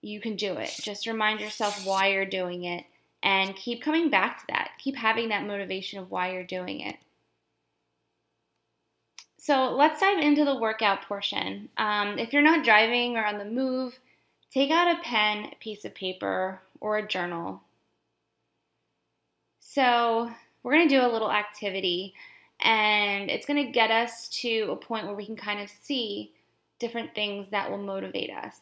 you 0.00 0.20
can 0.20 0.36
do 0.36 0.54
it. 0.54 0.70
Just 0.80 1.06
remind 1.06 1.40
yourself 1.40 1.84
why 1.84 2.06
you're 2.12 2.24
doing 2.24 2.64
it 2.64 2.86
and 3.22 3.56
keep 3.56 3.82
coming 3.82 4.08
back 4.08 4.38
to 4.38 4.44
that. 4.48 4.70
Keep 4.78 4.96
having 4.96 5.28
that 5.28 5.46
motivation 5.46 5.98
of 5.98 6.10
why 6.10 6.32
you're 6.32 6.44
doing 6.44 6.80
it. 6.80 6.96
So 9.48 9.74
let's 9.74 9.98
dive 9.98 10.18
into 10.18 10.44
the 10.44 10.58
workout 10.58 11.06
portion. 11.08 11.70
Um, 11.78 12.18
if 12.18 12.34
you're 12.34 12.42
not 12.42 12.66
driving 12.66 13.16
or 13.16 13.24
on 13.24 13.38
the 13.38 13.46
move, 13.46 13.98
take 14.52 14.70
out 14.70 14.94
a 14.94 15.00
pen, 15.02 15.46
a 15.50 15.56
piece 15.58 15.86
of 15.86 15.94
paper, 15.94 16.60
or 16.82 16.98
a 16.98 17.08
journal. 17.08 17.62
So 19.58 20.30
we're 20.62 20.74
going 20.74 20.86
to 20.86 20.94
do 20.94 21.00
a 21.00 21.08
little 21.08 21.32
activity, 21.32 22.12
and 22.60 23.30
it's 23.30 23.46
going 23.46 23.64
to 23.64 23.72
get 23.72 23.90
us 23.90 24.28
to 24.42 24.68
a 24.70 24.76
point 24.76 25.06
where 25.06 25.16
we 25.16 25.24
can 25.24 25.36
kind 25.36 25.62
of 25.62 25.70
see 25.70 26.34
different 26.78 27.14
things 27.14 27.48
that 27.48 27.70
will 27.70 27.78
motivate 27.78 28.30
us. 28.30 28.56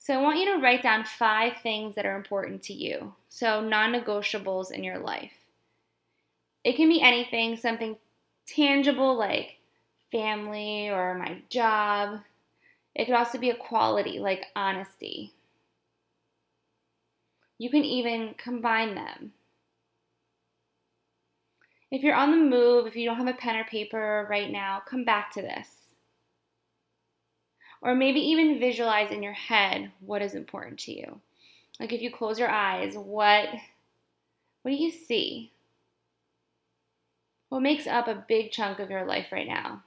So 0.00 0.12
I 0.12 0.22
want 0.22 0.40
you 0.40 0.56
to 0.56 0.60
write 0.60 0.82
down 0.82 1.04
five 1.04 1.58
things 1.62 1.94
that 1.94 2.04
are 2.04 2.16
important 2.16 2.64
to 2.64 2.72
you. 2.72 3.14
So 3.28 3.60
non 3.60 3.92
negotiables 3.92 4.72
in 4.72 4.82
your 4.82 4.98
life. 4.98 5.34
It 6.64 6.74
can 6.74 6.88
be 6.88 7.00
anything, 7.00 7.56
something 7.56 7.96
tangible 8.46 9.16
like 9.16 9.58
family 10.10 10.90
or 10.90 11.14
my 11.14 11.42
job. 11.48 12.20
It 12.94 13.06
could 13.06 13.14
also 13.14 13.38
be 13.38 13.50
a 13.50 13.56
quality 13.56 14.18
like 14.18 14.46
honesty. 14.54 15.32
You 17.58 17.70
can 17.70 17.84
even 17.84 18.34
combine 18.36 18.94
them. 18.94 19.32
If 21.90 22.02
you're 22.02 22.14
on 22.14 22.30
the 22.30 22.38
move, 22.38 22.86
if 22.86 22.96
you 22.96 23.06
don't 23.06 23.18
have 23.18 23.26
a 23.26 23.34
pen 23.34 23.56
or 23.56 23.64
paper 23.64 24.26
right 24.28 24.50
now, 24.50 24.82
come 24.86 25.04
back 25.04 25.32
to 25.34 25.42
this. 25.42 25.68
Or 27.82 27.94
maybe 27.94 28.20
even 28.20 28.58
visualize 28.58 29.10
in 29.10 29.22
your 29.22 29.32
head 29.32 29.92
what 30.00 30.22
is 30.22 30.34
important 30.34 30.78
to 30.80 30.92
you. 30.92 31.20
Like 31.78 31.92
if 31.92 32.00
you 32.00 32.10
close 32.10 32.38
your 32.38 32.50
eyes, 32.50 32.94
what 32.94 33.48
what 34.62 34.70
do 34.70 34.76
you 34.76 34.90
see? 34.90 35.52
What 37.52 37.60
makes 37.60 37.86
up 37.86 38.08
a 38.08 38.14
big 38.14 38.50
chunk 38.50 38.78
of 38.78 38.90
your 38.90 39.04
life 39.04 39.26
right 39.30 39.46
now? 39.46 39.82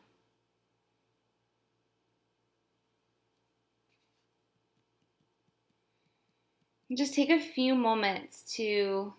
just 6.96 7.16
take 7.16 7.32
a 7.32 7.40
few 7.40 7.74
moments 7.74 8.44
to 8.58 9.16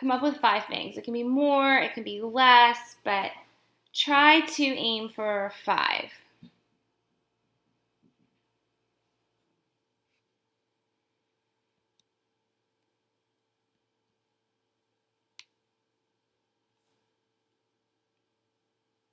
come 0.00 0.10
up 0.10 0.22
with 0.22 0.38
five 0.38 0.64
things. 0.64 0.96
It 0.96 1.04
can 1.04 1.12
be 1.12 1.22
more, 1.22 1.76
it 1.76 1.92
can 1.92 2.02
be 2.02 2.22
less, 2.22 2.96
but 3.04 3.30
try 3.92 4.40
to 4.40 4.64
aim 4.64 5.10
for 5.10 5.52
five. 5.66 6.10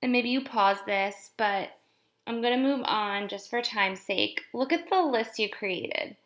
And 0.03 0.11
maybe 0.11 0.29
you 0.29 0.43
pause 0.43 0.79
this, 0.85 1.31
but 1.37 1.69
I'm 2.27 2.41
going 2.41 2.53
to 2.53 2.61
move 2.61 2.83
on 2.85 3.29
just 3.29 3.49
for 3.49 3.61
time's 3.61 4.01
sake. 4.01 4.41
Look 4.53 4.73
at 4.73 4.89
the 4.89 5.01
list 5.01 5.39
you 5.39 5.49
created. 5.49 6.17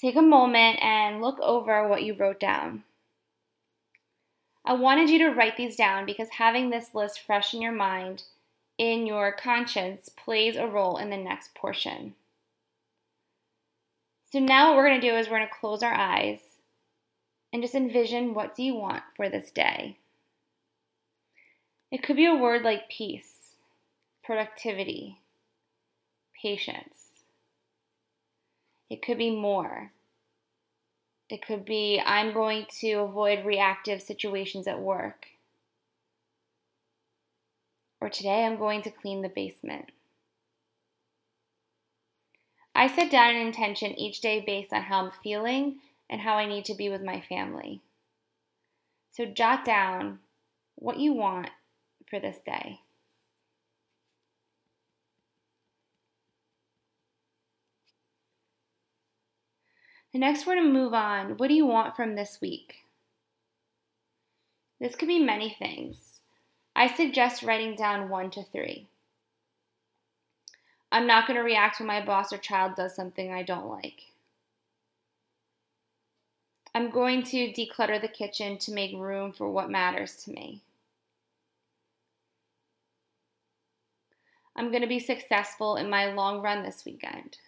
Take 0.00 0.16
a 0.16 0.22
moment 0.22 0.82
and 0.82 1.22
look 1.22 1.38
over 1.38 1.86
what 1.86 2.02
you 2.02 2.14
wrote 2.14 2.40
down. 2.40 2.82
I 4.64 4.72
wanted 4.72 5.08
you 5.08 5.20
to 5.20 5.30
write 5.30 5.56
these 5.56 5.76
down 5.76 6.04
because 6.04 6.30
having 6.30 6.68
this 6.70 6.96
list 6.96 7.20
fresh 7.20 7.54
in 7.54 7.62
your 7.62 7.72
mind, 7.72 8.24
in 8.76 9.06
your 9.06 9.30
conscience, 9.30 10.08
plays 10.08 10.56
a 10.56 10.66
role 10.66 10.96
in 10.96 11.10
the 11.10 11.16
next 11.16 11.54
portion. 11.54 12.14
So 14.32 14.40
now 14.40 14.70
what 14.70 14.78
we're 14.78 14.88
going 14.88 15.00
to 15.00 15.10
do 15.10 15.16
is 15.16 15.28
we're 15.28 15.38
going 15.38 15.48
to 15.48 15.54
close 15.60 15.84
our 15.84 15.94
eyes 15.94 16.40
and 17.52 17.62
just 17.62 17.76
envision 17.76 18.34
what 18.34 18.56
do 18.56 18.64
you 18.64 18.74
want 18.74 19.04
for 19.16 19.28
this 19.28 19.52
day. 19.52 19.96
It 21.90 22.04
could 22.04 22.16
be 22.16 22.26
a 22.26 22.36
word 22.36 22.62
like 22.62 22.88
peace, 22.88 23.56
productivity, 24.22 25.18
patience. 26.40 27.24
It 28.88 29.02
could 29.02 29.18
be 29.18 29.34
more. 29.34 29.90
It 31.28 31.44
could 31.44 31.64
be 31.64 32.00
I'm 32.04 32.32
going 32.32 32.66
to 32.80 32.92
avoid 32.94 33.44
reactive 33.44 34.02
situations 34.02 34.68
at 34.68 34.80
work. 34.80 35.26
Or 38.00 38.08
today 38.08 38.44
I'm 38.44 38.56
going 38.56 38.82
to 38.82 38.90
clean 38.90 39.22
the 39.22 39.28
basement. 39.28 39.90
I 42.72 42.86
set 42.86 43.10
down 43.10 43.34
an 43.34 43.46
intention 43.46 43.98
each 43.98 44.20
day 44.20 44.42
based 44.46 44.72
on 44.72 44.82
how 44.82 45.04
I'm 45.04 45.12
feeling 45.22 45.80
and 46.08 46.20
how 46.20 46.34
I 46.34 46.46
need 46.46 46.64
to 46.66 46.74
be 46.74 46.88
with 46.88 47.02
my 47.02 47.20
family. 47.20 47.80
So 49.10 49.26
jot 49.26 49.64
down 49.64 50.20
what 50.76 50.98
you 50.98 51.12
want 51.12 51.50
for 52.10 52.18
this 52.18 52.38
day. 52.44 52.80
Next, 60.12 60.44
we're 60.44 60.56
going 60.56 60.66
to 60.66 60.72
move 60.72 60.92
on. 60.92 61.36
What 61.36 61.48
do 61.48 61.54
you 61.54 61.64
want 61.64 61.94
from 61.94 62.16
this 62.16 62.40
week? 62.40 62.78
This 64.80 64.96
could 64.96 65.06
be 65.08 65.20
many 65.20 65.54
things. 65.56 66.20
I 66.74 66.88
suggest 66.88 67.44
writing 67.44 67.76
down 67.76 68.08
one 68.08 68.30
to 68.30 68.42
three. 68.42 68.88
I'm 70.90 71.06
not 71.06 71.28
going 71.28 71.36
to 71.36 71.44
react 71.44 71.78
when 71.78 71.86
my 71.86 72.04
boss 72.04 72.32
or 72.32 72.38
child 72.38 72.74
does 72.74 72.96
something 72.96 73.32
I 73.32 73.44
don't 73.44 73.68
like. 73.68 74.02
I'm 76.74 76.90
going 76.90 77.22
to 77.24 77.52
declutter 77.52 78.00
the 78.00 78.08
kitchen 78.08 78.58
to 78.58 78.72
make 78.72 78.96
room 78.96 79.32
for 79.32 79.48
what 79.48 79.70
matters 79.70 80.16
to 80.24 80.32
me. 80.32 80.62
I'm 84.60 84.68
going 84.68 84.82
to 84.82 84.86
be 84.86 84.98
successful 84.98 85.76
in 85.76 85.88
my 85.88 86.12
long 86.12 86.42
run 86.42 86.62
this 86.62 86.82
weekend. 86.84 87.38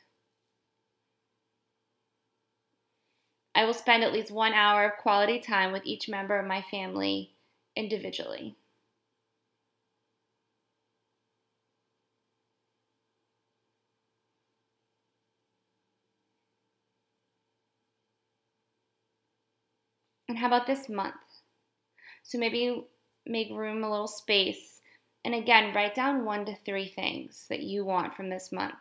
I 3.54 3.66
will 3.66 3.74
spend 3.74 4.02
at 4.02 4.14
least 4.14 4.30
one 4.30 4.54
hour 4.54 4.86
of 4.86 4.96
quality 4.96 5.38
time 5.38 5.72
with 5.72 5.82
each 5.84 6.08
member 6.08 6.38
of 6.38 6.46
my 6.46 6.62
family 6.62 7.32
individually. 7.76 8.56
And 20.30 20.38
how 20.38 20.46
about 20.46 20.66
this 20.66 20.88
month? 20.88 21.14
So 22.22 22.38
maybe 22.38 22.86
make 23.26 23.50
room, 23.50 23.84
a 23.84 23.90
little 23.90 24.08
space, 24.08 24.80
and 25.24 25.34
again, 25.34 25.74
write 25.74 25.94
down 25.94 26.24
one 26.24 26.44
to 26.46 26.54
three 26.54 26.88
things 26.88 27.46
that 27.48 27.60
you 27.60 27.84
want 27.84 28.14
from 28.14 28.28
this 28.28 28.50
month. 28.50 28.74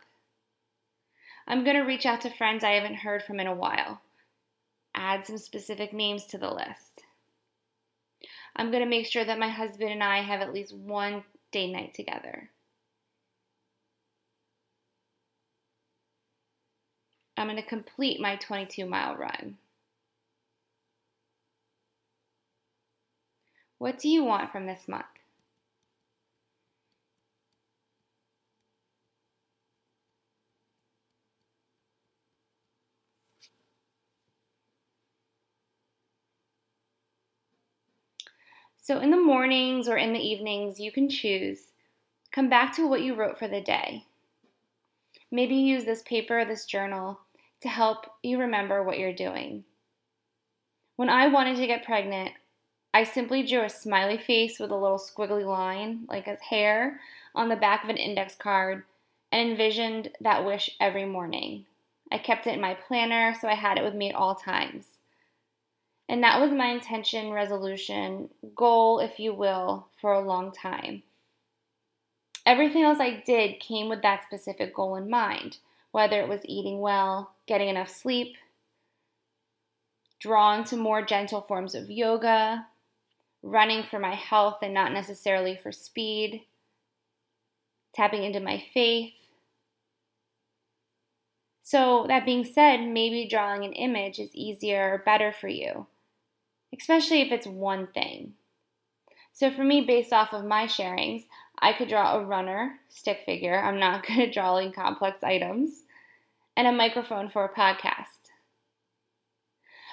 I'm 1.46 1.64
going 1.64 1.76
to 1.76 1.82
reach 1.82 2.06
out 2.06 2.20
to 2.22 2.30
friends 2.30 2.64
I 2.64 2.72
haven't 2.72 2.96
heard 2.96 3.22
from 3.22 3.40
in 3.40 3.46
a 3.46 3.54
while 3.54 4.00
add 4.94 5.26
some 5.26 5.38
specific 5.38 5.92
names 5.92 6.26
to 6.26 6.38
the 6.38 6.50
list. 6.50 7.02
I'm 8.54 8.70
going 8.70 8.82
to 8.82 8.88
make 8.88 9.06
sure 9.06 9.24
that 9.24 9.38
my 9.38 9.48
husband 9.48 9.90
and 9.90 10.02
I 10.02 10.18
have 10.18 10.40
at 10.40 10.52
least 10.52 10.76
one 10.76 11.24
day 11.50 11.70
night 11.70 11.94
together. 11.94 12.50
I'm 17.36 17.46
going 17.46 17.56
to 17.56 17.62
complete 17.62 18.20
my 18.20 18.36
22 18.36 18.84
mile 18.86 19.16
run. 19.16 19.56
What 23.78 23.98
do 23.98 24.08
you 24.08 24.22
want 24.22 24.52
from 24.52 24.66
this 24.66 24.86
month? 24.86 25.06
So, 38.84 38.98
in 38.98 39.12
the 39.12 39.16
mornings 39.16 39.88
or 39.88 39.96
in 39.96 40.12
the 40.12 40.18
evenings, 40.18 40.80
you 40.80 40.90
can 40.90 41.08
choose. 41.08 41.68
Come 42.32 42.50
back 42.50 42.74
to 42.74 42.88
what 42.88 43.02
you 43.02 43.14
wrote 43.14 43.38
for 43.38 43.46
the 43.46 43.60
day. 43.60 44.06
Maybe 45.30 45.54
use 45.54 45.84
this 45.84 46.02
paper 46.02 46.40
or 46.40 46.44
this 46.44 46.64
journal 46.64 47.20
to 47.60 47.68
help 47.68 48.06
you 48.24 48.40
remember 48.40 48.82
what 48.82 48.98
you're 48.98 49.12
doing. 49.12 49.62
When 50.96 51.08
I 51.08 51.28
wanted 51.28 51.58
to 51.58 51.66
get 51.68 51.84
pregnant, 51.84 52.32
I 52.92 53.04
simply 53.04 53.44
drew 53.44 53.62
a 53.62 53.68
smiley 53.68 54.18
face 54.18 54.58
with 54.58 54.72
a 54.72 54.76
little 54.76 54.98
squiggly 54.98 55.46
line, 55.46 56.04
like 56.08 56.26
a 56.26 56.36
hair, 56.50 56.98
on 57.36 57.48
the 57.48 57.56
back 57.56 57.84
of 57.84 57.88
an 57.88 57.96
index 57.96 58.34
card 58.34 58.82
and 59.30 59.48
envisioned 59.48 60.10
that 60.20 60.44
wish 60.44 60.70
every 60.80 61.04
morning. 61.04 61.66
I 62.10 62.18
kept 62.18 62.48
it 62.48 62.54
in 62.54 62.60
my 62.60 62.74
planner, 62.74 63.32
so 63.40 63.46
I 63.46 63.54
had 63.54 63.78
it 63.78 63.84
with 63.84 63.94
me 63.94 64.08
at 64.08 64.16
all 64.16 64.34
times. 64.34 64.88
And 66.12 66.22
that 66.24 66.42
was 66.42 66.52
my 66.52 66.66
intention, 66.66 67.32
resolution, 67.32 68.28
goal, 68.54 69.00
if 69.00 69.18
you 69.18 69.32
will, 69.32 69.86
for 69.98 70.12
a 70.12 70.20
long 70.20 70.52
time. 70.52 71.04
Everything 72.44 72.82
else 72.82 72.98
I 73.00 73.22
did 73.24 73.60
came 73.60 73.88
with 73.88 74.02
that 74.02 74.24
specific 74.26 74.74
goal 74.74 74.94
in 74.96 75.08
mind. 75.08 75.56
whether 75.90 76.20
it 76.20 76.28
was 76.28 76.40
eating 76.44 76.80
well, 76.80 77.34
getting 77.46 77.68
enough 77.68 77.88
sleep, 77.88 78.36
drawn 80.20 80.64
to 80.64 80.76
more 80.76 81.02
gentle 81.02 81.40
forms 81.42 81.74
of 81.74 81.90
yoga, 81.90 82.66
running 83.42 83.82
for 83.82 83.98
my 83.98 84.14
health 84.14 84.58
and 84.62 84.74
not 84.74 84.92
necessarily 84.92 85.54
for 85.54 85.72
speed, 85.72 86.42
tapping 87.94 88.22
into 88.22 88.40
my 88.40 88.62
faith. 88.74 89.14
So, 91.62 92.06
that 92.08 92.26
being 92.26 92.44
said, 92.44 92.80
maybe 92.80 93.26
drawing 93.28 93.64
an 93.64 93.72
image 93.72 94.18
is 94.18 94.34
easier 94.34 94.94
or 94.94 94.98
better 94.98 95.32
for 95.32 95.48
you, 95.48 95.86
especially 96.78 97.22
if 97.22 97.32
it's 97.32 97.46
one 97.46 97.88
thing. 97.88 98.34
So, 99.32 99.50
for 99.50 99.64
me, 99.64 99.80
based 99.80 100.12
off 100.12 100.32
of 100.32 100.44
my 100.44 100.66
sharings, 100.66 101.24
I 101.58 101.72
could 101.72 101.88
draw 101.88 102.16
a 102.16 102.24
runner, 102.24 102.80
stick 102.88 103.20
figure. 103.24 103.58
I'm 103.58 103.78
not 103.78 104.06
good 104.06 104.18
at 104.18 104.32
drawing 104.32 104.72
complex 104.72 105.22
items, 105.22 105.82
and 106.56 106.66
a 106.66 106.72
microphone 106.72 107.28
for 107.28 107.44
a 107.44 107.54
podcast. 107.54 108.22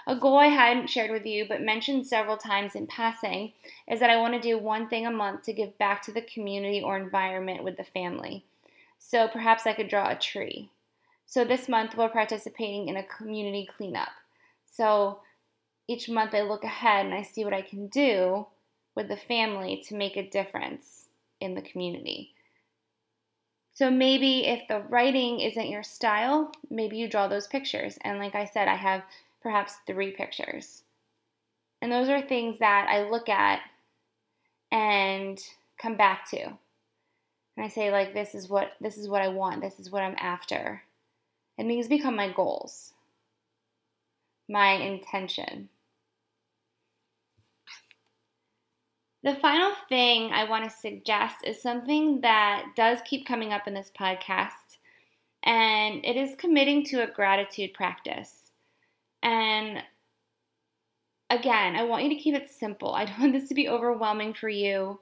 A 0.08 0.16
goal 0.16 0.40
I 0.40 0.48
hadn't 0.48 0.90
shared 0.90 1.12
with 1.12 1.26
you 1.28 1.46
but 1.48 1.62
mentioned 1.62 2.08
several 2.08 2.36
times 2.36 2.74
in 2.74 2.88
passing 2.88 3.54
is 3.88 4.00
that 4.00 4.10
I 4.10 4.18
want 4.18 4.34
to 4.34 4.40
do 4.40 4.58
one 4.58 4.90
thing 4.90 5.06
a 5.06 5.12
month 5.12 5.44
to 5.44 5.54
give 5.54 5.78
back 5.78 6.02
to 6.04 6.12
the 6.12 6.24
community 6.24 6.82
or 6.82 6.98
environment 6.98 7.64
with 7.64 7.78
the 7.78 7.84
family. 7.84 8.44
So 8.98 9.28
perhaps 9.28 9.68
I 9.68 9.74
could 9.74 9.88
draw 9.88 10.10
a 10.10 10.16
tree. 10.16 10.72
So 11.28 11.46
this 11.46 11.70
month 11.70 11.96
we're 11.96 12.10
participating 12.10 12.88
in 12.88 12.98
a 12.98 13.04
community 13.04 13.70
cleanup. 13.78 14.10
So 14.72 15.20
each 15.90 16.08
month 16.08 16.36
I 16.36 16.42
look 16.42 16.64
ahead 16.64 17.08
and 17.08 17.16
I 17.16 17.24
see 17.24 17.44
what 17.44 17.54
I 17.54 17.64
can 17.64 17.88
do 17.88 18.46
with 18.96 19.08
the 19.08 19.18
family 19.18 19.84
to 19.88 19.96
make 19.96 20.16
a 20.16 20.30
difference 20.30 21.08
in 21.42 21.56
the 21.56 21.64
community. 21.64 22.36
So 23.74 23.90
maybe 23.90 24.46
if 24.46 24.68
the 24.68 24.84
writing 24.88 25.40
isn't 25.40 25.70
your 25.70 25.82
style, 25.82 26.52
maybe 26.70 26.98
you 26.98 27.10
draw 27.10 27.28
those 27.28 27.48
pictures. 27.48 27.98
And 28.02 28.20
like 28.20 28.36
I 28.36 28.46
said, 28.46 28.68
I 28.68 28.76
have 28.76 29.02
perhaps 29.42 29.78
three 29.88 30.12
pictures. 30.12 30.84
And 31.82 31.92
those 31.92 32.08
are 32.08 32.22
things 32.22 32.60
that 32.60 32.88
I 32.88 33.10
look 33.10 33.28
at 33.28 33.62
and 34.72 35.42
come 35.82 35.98
back 35.98 36.30
to. 36.30 36.44
And 36.44 37.66
I 37.66 37.68
say 37.68 37.90
like 37.90 38.14
this 38.14 38.36
is 38.36 38.48
what 38.48 38.74
this 38.80 38.98
is 38.98 39.08
what 39.08 39.24
I 39.24 39.30
want, 39.30 39.62
this 39.62 39.80
is 39.80 39.90
what 39.90 40.04
I'm 40.04 40.16
after. 40.20 40.84
And 41.58 41.68
these 41.68 41.88
become 41.88 42.16
my 42.16 42.32
goals. 42.32 42.94
My 44.48 44.74
intention. 44.74 45.70
The 49.24 49.36
final 49.36 49.74
thing 49.90 50.32
I 50.32 50.46
want 50.46 50.64
to 50.64 50.70
suggest 50.70 51.38
is 51.44 51.62
something 51.62 52.22
that 52.22 52.68
does 52.76 53.00
keep 53.06 53.28
coming 53.28 53.52
up 53.52 53.68
in 53.68 53.74
this 53.74 53.92
podcast, 53.98 54.78
and 55.44 56.06
it 56.06 56.16
is 56.16 56.36
committing 56.38 56.86
to 56.86 57.04
a 57.04 57.12
gratitude 57.12 57.74
practice. 57.74 58.52
And 59.22 59.84
again, 61.30 61.76
I 61.76 61.84
want 61.84 62.04
you 62.04 62.10
to 62.10 62.16
keep 62.16 62.34
it 62.34 62.50
simple. 62.50 62.94
I 62.94 63.06
don't 63.06 63.20
want 63.20 63.34
this 63.34 63.50
to 63.50 63.56
be 63.56 63.68
overwhelming 63.68 64.34
for 64.34 64.50
you. 64.50 65.00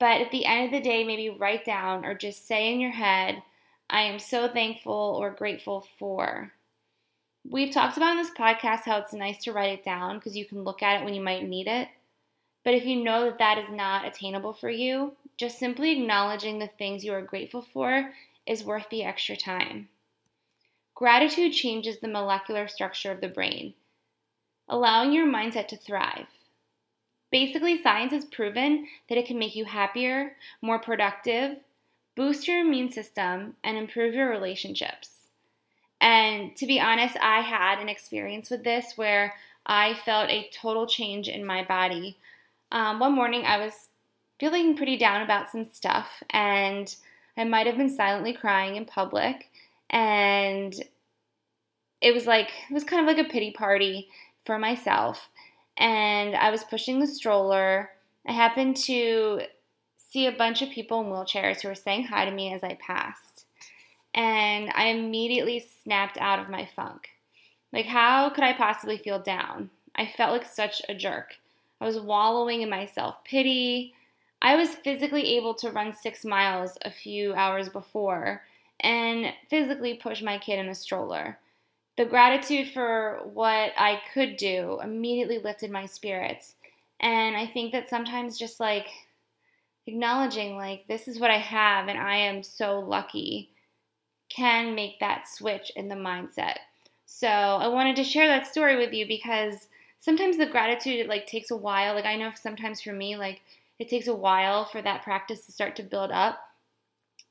But 0.00 0.20
at 0.20 0.30
the 0.30 0.46
end 0.46 0.66
of 0.66 0.70
the 0.70 0.88
day, 0.88 1.04
maybe 1.04 1.30
write 1.30 1.64
down 1.64 2.04
or 2.04 2.14
just 2.14 2.46
say 2.46 2.72
in 2.72 2.80
your 2.80 2.92
head, 2.92 3.42
I 3.90 4.02
am 4.02 4.18
so 4.18 4.48
thankful 4.48 5.16
or 5.20 5.30
grateful 5.30 5.86
for. 5.98 6.52
We've 7.48 7.72
talked 7.72 7.96
about 7.96 8.12
in 8.12 8.18
this 8.18 8.30
podcast 8.30 8.80
how 8.80 8.98
it's 8.98 9.12
nice 9.12 9.42
to 9.44 9.52
write 9.52 9.78
it 9.78 9.84
down 9.84 10.18
because 10.18 10.36
you 10.36 10.44
can 10.44 10.62
look 10.62 10.82
at 10.82 11.00
it 11.00 11.04
when 11.04 11.14
you 11.14 11.22
might 11.22 11.48
need 11.48 11.66
it. 11.66 11.88
But 12.68 12.74
if 12.74 12.84
you 12.84 13.02
know 13.02 13.24
that 13.24 13.38
that 13.38 13.56
is 13.56 13.70
not 13.70 14.04
attainable 14.04 14.52
for 14.52 14.68
you, 14.68 15.14
just 15.38 15.58
simply 15.58 15.90
acknowledging 15.90 16.58
the 16.58 16.66
things 16.66 17.02
you 17.02 17.14
are 17.14 17.22
grateful 17.22 17.62
for 17.62 18.12
is 18.46 18.62
worth 18.62 18.90
the 18.90 19.04
extra 19.04 19.38
time. 19.38 19.88
Gratitude 20.94 21.54
changes 21.54 21.98
the 21.98 22.08
molecular 22.08 22.68
structure 22.68 23.10
of 23.10 23.22
the 23.22 23.28
brain, 23.28 23.72
allowing 24.68 25.14
your 25.14 25.26
mindset 25.26 25.66
to 25.68 25.78
thrive. 25.78 26.26
Basically, 27.30 27.82
science 27.82 28.12
has 28.12 28.26
proven 28.26 28.86
that 29.08 29.16
it 29.16 29.24
can 29.24 29.38
make 29.38 29.56
you 29.56 29.64
happier, 29.64 30.36
more 30.60 30.78
productive, 30.78 31.56
boost 32.16 32.46
your 32.46 32.60
immune 32.60 32.92
system, 32.92 33.56
and 33.64 33.78
improve 33.78 34.12
your 34.12 34.28
relationships. 34.28 35.08
And 36.02 36.54
to 36.56 36.66
be 36.66 36.78
honest, 36.78 37.16
I 37.22 37.40
had 37.40 37.78
an 37.78 37.88
experience 37.88 38.50
with 38.50 38.62
this 38.62 38.92
where 38.96 39.32
I 39.64 39.94
felt 39.94 40.28
a 40.28 40.50
total 40.52 40.86
change 40.86 41.30
in 41.30 41.46
my 41.46 41.64
body. 41.64 42.18
Um, 42.70 42.98
one 42.98 43.14
morning, 43.14 43.44
I 43.44 43.58
was 43.58 43.88
feeling 44.38 44.76
pretty 44.76 44.96
down 44.96 45.22
about 45.22 45.50
some 45.50 45.64
stuff, 45.64 46.22
and 46.30 46.94
I 47.36 47.44
might 47.44 47.66
have 47.66 47.76
been 47.76 47.88
silently 47.88 48.32
crying 48.32 48.76
in 48.76 48.84
public 48.84 49.48
and 49.90 50.74
it 52.00 52.12
was 52.12 52.26
like 52.26 52.50
it 52.68 52.74
was 52.74 52.84
kind 52.84 53.00
of 53.00 53.06
like 53.06 53.24
a 53.24 53.30
pity 53.30 53.52
party 53.52 54.08
for 54.44 54.58
myself 54.58 55.30
and 55.76 56.34
I 56.34 56.50
was 56.50 56.64
pushing 56.64 56.98
the 56.98 57.06
stroller. 57.06 57.90
I 58.26 58.32
happened 58.32 58.76
to 58.78 59.42
see 59.96 60.26
a 60.26 60.32
bunch 60.32 60.62
of 60.62 60.70
people 60.70 61.00
in 61.00 61.06
wheelchairs 61.06 61.60
who 61.60 61.68
were 61.68 61.74
saying 61.74 62.04
hi 62.04 62.24
to 62.24 62.30
me 62.30 62.52
as 62.52 62.64
I 62.64 62.78
passed. 62.84 63.44
And 64.12 64.70
I 64.74 64.86
immediately 64.86 65.60
snapped 65.60 66.18
out 66.18 66.40
of 66.40 66.48
my 66.48 66.68
funk. 66.74 67.10
Like, 67.72 67.86
how 67.86 68.30
could 68.30 68.42
I 68.42 68.54
possibly 68.54 68.98
feel 68.98 69.20
down? 69.20 69.70
I 69.94 70.06
felt 70.06 70.32
like 70.32 70.46
such 70.46 70.82
a 70.88 70.94
jerk. 70.94 71.36
I 71.80 71.86
was 71.86 72.00
wallowing 72.00 72.62
in 72.62 72.70
my 72.70 72.86
self 72.86 73.22
pity. 73.24 73.94
I 74.40 74.56
was 74.56 74.74
physically 74.76 75.36
able 75.36 75.54
to 75.54 75.70
run 75.70 75.92
six 75.92 76.24
miles 76.24 76.78
a 76.82 76.90
few 76.90 77.34
hours 77.34 77.68
before, 77.68 78.42
and 78.80 79.32
physically 79.50 79.94
push 79.94 80.22
my 80.22 80.38
kid 80.38 80.58
in 80.58 80.68
a 80.68 80.74
stroller. 80.74 81.38
The 81.96 82.04
gratitude 82.04 82.68
for 82.68 83.20
what 83.24 83.72
I 83.76 84.00
could 84.14 84.36
do 84.36 84.78
immediately 84.82 85.38
lifted 85.38 85.70
my 85.70 85.86
spirits. 85.86 86.54
And 87.00 87.36
I 87.36 87.46
think 87.46 87.72
that 87.72 87.90
sometimes 87.90 88.38
just 88.38 88.60
like 88.60 88.86
acknowledging, 89.86 90.56
like, 90.56 90.86
this 90.86 91.08
is 91.08 91.18
what 91.18 91.30
I 91.30 91.38
have 91.38 91.88
and 91.88 91.98
I 91.98 92.16
am 92.16 92.42
so 92.42 92.78
lucky 92.78 93.50
can 94.28 94.74
make 94.74 95.00
that 95.00 95.28
switch 95.28 95.72
in 95.74 95.88
the 95.88 95.94
mindset. 95.94 96.58
So 97.06 97.26
I 97.26 97.66
wanted 97.68 97.96
to 97.96 98.04
share 98.04 98.26
that 98.28 98.46
story 98.46 98.76
with 98.76 98.92
you 98.92 99.06
because 99.08 99.68
sometimes 100.00 100.36
the 100.36 100.46
gratitude 100.46 101.00
it 101.00 101.08
like 101.08 101.26
takes 101.26 101.50
a 101.50 101.56
while. 101.56 101.94
Like 101.94 102.06
I 102.06 102.16
know 102.16 102.30
sometimes 102.40 102.80
for 102.80 102.92
me, 102.92 103.16
like 103.16 103.40
it 103.78 103.88
takes 103.88 104.06
a 104.06 104.14
while 104.14 104.64
for 104.64 104.82
that 104.82 105.02
practice 105.02 105.46
to 105.46 105.52
start 105.52 105.76
to 105.76 105.82
build 105.82 106.10
up. 106.10 106.38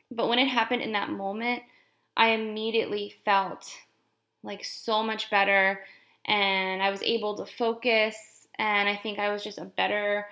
But 0.10 0.30
when 0.30 0.39
it 0.39 0.47
happened 0.47 0.82
in 0.82 0.93
that 0.93 1.10
moment, 1.10 1.63
I 2.15 2.30
immediately 2.30 3.13
felt 3.25 3.69
like 4.43 4.63
so 4.63 5.03
much 5.03 5.30
better 5.30 5.82
and 6.25 6.82
I 6.82 6.89
was 6.89 7.03
able 7.03 7.36
to 7.38 7.45
focus 7.45 8.47
and 8.58 8.89
I 8.89 8.95
think 8.95 9.19
I 9.19 9.32
was 9.32 9.43
just 9.43 9.58
a 9.58 9.65
better 9.65 10.27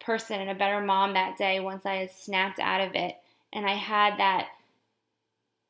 person 0.00 0.40
and 0.40 0.50
a 0.50 0.54
better 0.54 0.80
mom 0.80 1.14
that 1.14 1.36
day 1.36 1.60
once 1.60 1.84
I 1.84 1.96
had 1.96 2.10
snapped 2.10 2.60
out 2.60 2.80
of 2.80 2.94
it 2.94 3.16
and 3.52 3.66
I 3.66 3.74
had 3.74 4.18
that 4.18 4.48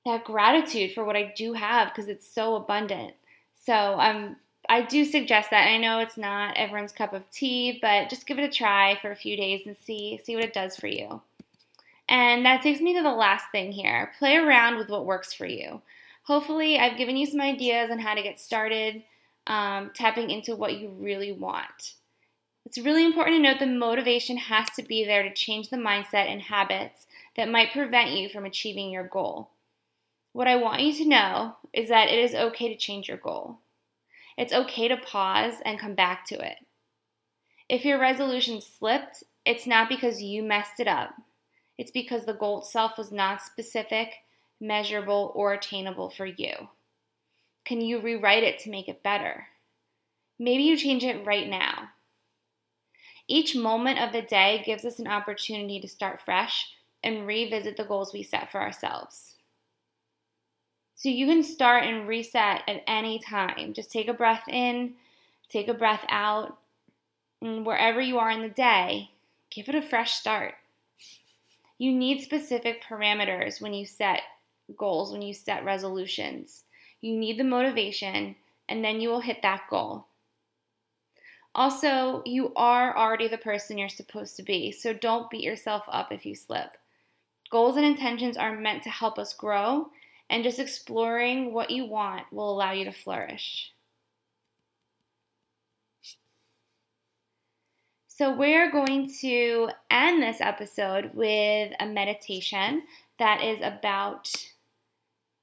that 0.05 0.25
gratitude 0.25 0.92
for 0.94 1.05
what 1.05 1.16
I 1.16 1.33
do 1.37 1.53
have 1.55 1.88
because 1.88 2.09
it's 2.09 2.27
so 2.27 2.55
abundant. 2.57 3.14
So 3.57 3.99
um 3.99 4.37
I 4.68 4.83
do 4.83 5.04
suggest 5.04 5.50
that. 5.50 5.66
I 5.66 5.78
know 5.78 5.98
it's 5.98 6.18
not 6.18 6.57
everyone's 6.57 6.92
cup 6.92 7.14
of 7.14 7.28
tea, 7.31 7.78
but 7.81 8.11
just 8.11 8.26
give 8.26 8.38
it 8.38 8.44
a 8.44 8.50
try 8.50 8.98
for 9.00 9.11
a 9.11 9.16
few 9.16 9.37
days 9.37 9.66
and 9.66 9.76
see 9.76 10.20
see 10.22 10.35
what 10.35 10.44
it 10.44 10.52
does 10.52 10.76
for 10.76 10.87
you. 10.87 11.22
And 12.09 12.44
that 12.44 12.62
takes 12.62 12.81
me 12.81 12.94
to 12.94 13.02
the 13.02 13.12
last 13.12 13.46
thing 13.52 13.72
here. 13.72 14.12
Play 14.18 14.37
around 14.37 14.76
with 14.76 14.88
what 14.88 15.07
works 15.07 15.33
for 15.33 15.46
you. 15.46 15.83
Hopefully, 16.24 16.78
I've 16.78 16.98
given 16.98 17.16
you 17.16 17.26
some 17.26 17.40
ideas 17.40 17.90
on 17.90 17.98
how 17.98 18.14
to 18.14 18.22
get 18.22 18.40
started 18.40 19.02
um, 19.46 19.90
tapping 19.94 20.31
into 20.31 20.57
what 20.57 20.78
you 20.78 20.90
really 20.90 21.33
want. 21.33 21.94
It's 22.66 22.78
really 22.78 23.07
important 23.07 23.37
to 23.37 23.42
note 23.42 23.59
the 23.61 23.66
motivation 23.66 24.37
has 24.37 24.68
to 24.76 24.83
be 24.83 25.04
there 25.04 25.22
to 25.22 25.33
change 25.33 25.70
the 25.70 25.78
mindset 25.78 26.31
and 26.31 26.42
habits 26.42 27.07
that 27.37 27.50
might 27.50 27.72
prevent 27.72 28.11
you 28.11 28.28
from 28.28 28.44
achieving 28.44 28.90
your 28.90 29.04
goal. 29.04 29.48
What 30.35 30.48
I 30.48 30.57
want 30.57 30.83
you 30.83 30.92
to 30.96 31.09
know 31.09 31.57
is 31.72 31.88
that 31.88 32.09
it 32.09 32.18
is 32.18 32.35
okay 32.35 32.68
to 32.68 32.76
change 32.76 33.09
your 33.09 33.16
goal. 33.16 33.59
It's 34.38 34.53
okay 34.53 34.87
to 34.87 34.96
pause 34.96 35.55
and 35.64 35.81
come 35.81 35.96
back 35.96 36.24
to 36.27 36.37
it. 36.37 36.59
If 37.68 37.85
your 37.85 37.98
resolution 37.98 38.61
slipped, 38.61 39.24
it's 39.44 39.66
not 39.66 39.88
because 39.88 40.22
you 40.22 40.44
messed 40.44 40.79
it 40.79 40.87
up. 40.87 41.11
It's 41.77 41.90
because 41.90 42.24
the 42.24 42.35
goal 42.35 42.61
itself 42.61 42.96
was 42.96 43.11
not 43.11 43.42
specific, 43.42 44.12
measurable, 44.61 45.33
or 45.35 45.53
attainable 45.53 46.09
for 46.09 46.24
you. 46.24 46.68
Can 47.64 47.81
you 47.81 48.01
rewrite 48.01 48.44
it 48.44 48.61
to 48.61 48.70
make 48.70 48.88
it 48.88 49.03
better? 49.03 49.48
Maybe 50.38 50.62
you 50.62 50.77
change 50.77 51.03
it 51.03 51.27
right 51.27 51.48
now. 51.48 51.88
Each 53.27 53.57
moment 53.57 53.98
of 53.98 54.12
the 54.12 54.22
day 54.22 54.62
gives 54.64 54.85
us 54.85 55.01
an 55.01 55.09
opportunity 55.09 55.81
to 55.81 55.88
start 55.88 56.20
fresh 56.24 56.68
and 57.03 57.27
revisit 57.27 57.77
the 57.77 57.85
goals 57.85 58.12
we 58.12 58.22
set 58.22 58.53
for 58.53 58.61
ourselves. 58.61 59.35
So 60.99 61.09
you 61.09 61.27
can 61.27 61.45
start 61.45 61.85
and 61.85 62.09
reset 62.09 62.63
at 62.67 62.83
any 62.89 63.21
time. 63.21 63.73
Just 63.73 63.93
take 63.93 64.09
a 64.09 64.13
breath 64.13 64.43
in, 64.49 64.95
take 65.49 65.69
a 65.69 65.75
breath 65.75 66.05
out, 66.09 66.59
and 67.41 67.65
wherever 67.65 68.01
you 68.01 68.19
are 68.19 68.33
in 68.33 68.43
the 68.43 68.49
day, 68.49 69.13
give 69.49 69.69
it 69.69 69.77
a 69.77 69.81
fresh 69.81 70.15
start. 70.15 70.55
You 71.79 71.93
need 71.93 72.21
specific 72.21 72.83
parameters 72.83 73.63
when 73.63 73.75
you 73.75 73.87
set 73.87 74.23
goals 74.77 75.13
when 75.13 75.23
you 75.23 75.33
set 75.33 75.65
resolutions. 75.65 76.65
You 77.01 77.17
need 77.17 77.39
the 77.39 77.45
motivation, 77.45 78.35
and 78.69 78.85
then 78.85 79.01
you 79.01 79.09
will 79.09 79.21
hit 79.21 79.41
that 79.43 79.63
goal. 79.71 80.07
Also, 81.55 82.23
you 82.27 82.53
are 82.57 82.97
already 82.97 83.29
the 83.29 83.39
person 83.39 83.79
you're 83.79 83.89
supposed 83.89 84.35
to 84.37 84.43
be, 84.43 84.73
so 84.73 84.93
don't 84.93 85.31
beat 85.31 85.45
yourself 85.45 85.85
up 85.87 86.11
if 86.11 86.27
you 86.27 86.35
slip. 86.35 86.77
Goals 87.51 87.77
and 87.77 87.87
intentions 87.87 88.37
are 88.37 88.59
meant 88.59 88.83
to 88.83 88.91
help 88.91 89.17
us 89.17 89.33
grow, 89.33 89.91
and 90.31 90.45
just 90.45 90.59
exploring 90.59 91.53
what 91.53 91.71
you 91.71 91.87
want 91.87 92.31
will 92.33 92.51
allow 92.51 92.73
you 92.73 92.85
to 92.85 92.93
flourish. 92.93 93.73
So, 98.09 98.35
we're 98.35 98.73
going 98.73 99.12
to 99.21 99.69
end 99.91 100.23
this 100.23 100.41
episode 100.41 101.12
with 101.14 101.73
a 101.79 101.87
meditation 101.87 102.83
that 103.21 103.45
is 103.45 103.61
about 103.62 104.29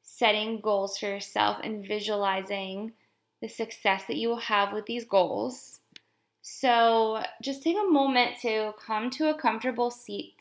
setting 0.04 0.60
goals 0.60 0.98
for 0.98 1.08
yourself 1.08 1.58
and 1.63 1.88
visualizing 1.88 2.91
the 3.41 3.48
success 3.48 4.04
that 4.08 4.17
you 4.17 4.28
will 4.28 4.38
have 4.38 4.74
with 4.74 4.86
these 4.88 5.06
goals. 5.06 5.80
So, 6.41 7.24
just 7.41 7.63
take 7.63 7.78
a 7.78 7.89
moment 7.89 8.39
to 8.41 8.74
come 8.86 9.10
to 9.12 9.30
a 9.30 9.39
comfortable 9.39 9.89
seat, 9.89 10.36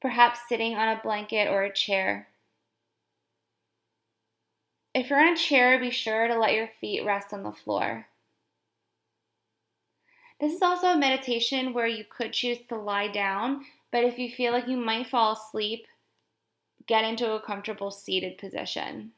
perhaps 0.00 0.40
sitting 0.48 0.74
on 0.74 0.88
a 0.88 1.00
blanket 1.00 1.48
or 1.48 1.62
a 1.62 1.72
chair. 1.72 2.26
If 4.94 5.08
you're 5.08 5.20
on 5.20 5.32
a 5.32 5.36
chair, 5.36 5.78
be 5.78 5.90
sure 5.90 6.28
to 6.28 6.38
let 6.38 6.52
your 6.52 6.68
feet 6.80 7.04
rest 7.04 7.32
on 7.32 7.42
the 7.42 7.52
floor. 7.52 8.08
This 10.38 10.54
is 10.54 10.62
also 10.62 10.88
a 10.88 10.98
meditation 10.98 11.72
where 11.72 11.86
you 11.86 12.04
could 12.04 12.32
choose 12.32 12.58
to 12.68 12.76
lie 12.76 13.08
down, 13.08 13.64
but 13.90 14.04
if 14.04 14.18
you 14.18 14.30
feel 14.30 14.52
like 14.52 14.68
you 14.68 14.76
might 14.76 15.06
fall 15.06 15.32
asleep, 15.32 15.86
get 16.86 17.04
into 17.04 17.32
a 17.32 17.40
comfortable 17.40 17.90
seated 17.90 18.36
position. 18.38 19.12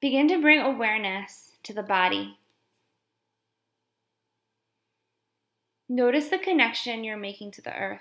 Begin 0.00 0.28
to 0.28 0.40
bring 0.40 0.60
awareness 0.60 1.52
to 1.62 1.72
the 1.72 1.82
body. 1.82 2.36
Notice 5.88 6.28
the 6.28 6.38
connection 6.38 7.04
you're 7.04 7.16
making 7.16 7.52
to 7.52 7.62
the 7.62 7.74
earth. 7.74 8.00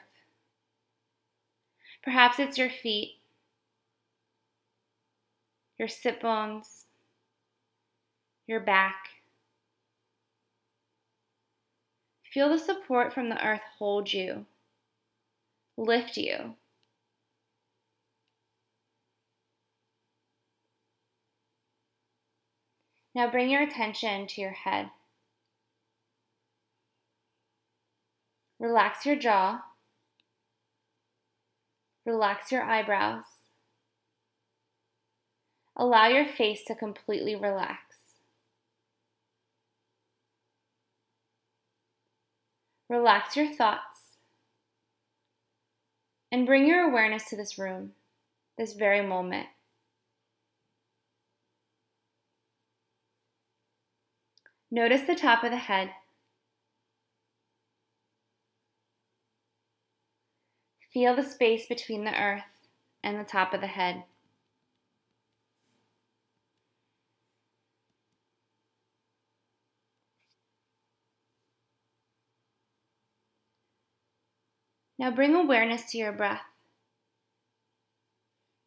Perhaps 2.06 2.38
it's 2.38 2.60
your 2.60 2.70
feet, 2.70 3.16
your 5.80 5.88
sit 5.88 6.22
bones, 6.22 6.86
your 8.46 8.60
back. 8.60 9.10
Feel 12.32 12.50
the 12.50 12.60
support 12.60 13.12
from 13.12 13.30
the 13.30 13.44
earth 13.44 13.64
hold 13.80 14.14
you, 14.14 14.46
lift 15.78 16.16
you. 16.16 16.54
Now 23.16 23.32
bring 23.32 23.50
your 23.50 23.64
attention 23.64 24.28
to 24.28 24.42
your 24.42 24.52
head. 24.52 24.92
Relax 28.60 29.08
your 29.08 29.16
jaw. 29.16 29.62
Relax 32.06 32.52
your 32.52 32.64
eyebrows. 32.64 33.24
Allow 35.76 36.08
your 36.08 36.26
face 36.26 36.64
to 36.68 36.76
completely 36.76 37.36
relax. 37.36 37.82
Relax 42.88 43.36
your 43.36 43.52
thoughts 43.52 43.96
and 46.32 46.46
bring 46.46 46.68
your 46.68 46.88
awareness 46.88 47.30
to 47.30 47.36
this 47.36 47.58
room, 47.58 47.92
this 48.58 48.74
very 48.74 49.02
moment. 49.02 49.48
Notice 54.70 55.02
the 55.08 55.16
top 55.16 55.44
of 55.44 55.52
the 55.52 55.58
head. 55.58 55.92
Feel 60.96 61.14
the 61.14 61.24
space 61.24 61.66
between 61.66 62.06
the 62.06 62.18
earth 62.18 62.44
and 63.04 63.20
the 63.20 63.26
top 63.26 63.54
of 63.54 63.60
the 63.60 63.68
head. 63.68 64.04
Now 74.98 75.12
bring 75.12 75.36
awareness 75.36 75.92
to 75.92 75.98
your 75.98 76.14
breath. 76.14 76.44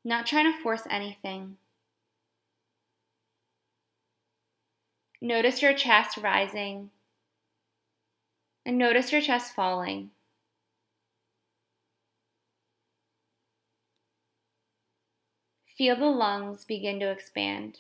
Not 0.05 0.27
trying 0.27 0.53
to 0.53 0.63
force 0.63 0.83
anything. 0.91 1.57
Notice 5.23 5.63
your 5.63 5.73
chest 5.73 6.19
rising 6.19 6.91
and 8.67 8.77
notice 8.77 9.13
your 9.13 9.23
chest 9.23 9.55
falling. 9.55 10.11
Feel 15.79 15.95
the 15.95 16.07
lungs 16.07 16.65
begin 16.65 16.99
to 16.99 17.09
expand. 17.09 17.79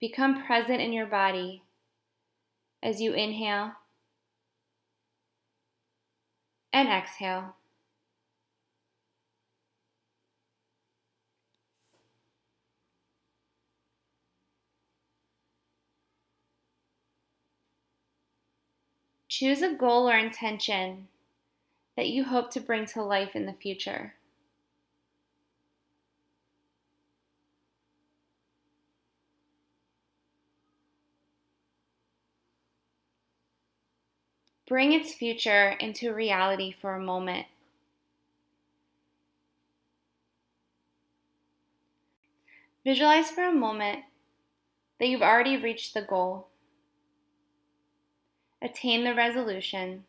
Become 0.00 0.46
present 0.46 0.80
in 0.80 0.94
your 0.94 1.04
body 1.04 1.62
as 2.82 3.02
you 3.02 3.12
inhale 3.12 3.72
and 6.72 6.88
exhale. 6.88 7.56
Choose 19.28 19.60
a 19.60 19.74
goal 19.74 20.08
or 20.08 20.16
intention 20.16 21.08
that 21.96 22.08
you 22.08 22.24
hope 22.24 22.50
to 22.50 22.60
bring 22.60 22.86
to 22.86 23.02
life 23.02 23.34
in 23.34 23.46
the 23.46 23.52
future. 23.52 24.14
Bring 34.68 34.92
its 34.92 35.14
future 35.14 35.76
into 35.78 36.12
reality 36.12 36.74
for 36.80 36.94
a 36.94 37.00
moment. 37.00 37.46
Visualize 42.84 43.30
for 43.30 43.44
a 43.44 43.52
moment 43.52 44.00
that 44.98 45.06
you've 45.06 45.22
already 45.22 45.56
reached 45.56 45.94
the 45.94 46.02
goal, 46.02 46.48
attained 48.60 49.06
the 49.06 49.14
resolution, 49.14 50.04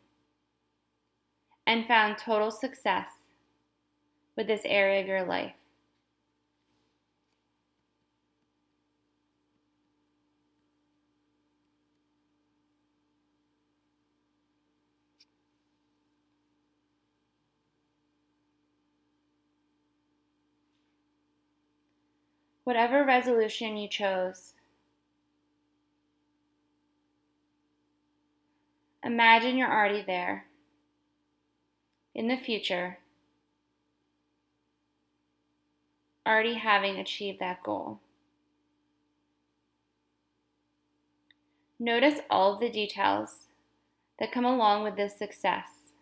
and 1.68 1.86
found 1.86 2.16
total 2.16 2.50
success 2.50 3.08
with 4.34 4.46
this 4.46 4.62
area 4.64 5.02
of 5.02 5.06
your 5.06 5.22
life. 5.22 5.52
whatever 22.64 23.02
resolution 23.02 23.78
you 23.78 23.88
chose. 23.88 24.52
Imagine 29.02 29.56
you're 29.56 29.72
already 29.72 30.02
there 30.02 30.47
in 32.18 32.26
the 32.26 32.36
future, 32.36 32.98
already 36.26 36.54
having 36.54 36.96
achieved 36.96 37.38
that 37.38 37.62
goal. 37.62 38.00
Notice 41.78 42.18
all 42.28 42.54
of 42.54 42.58
the 42.58 42.70
details 42.70 43.46
that 44.18 44.32
come 44.32 44.44
along 44.44 44.82
with 44.82 44.96
this 44.96 45.16
success, 45.16 45.92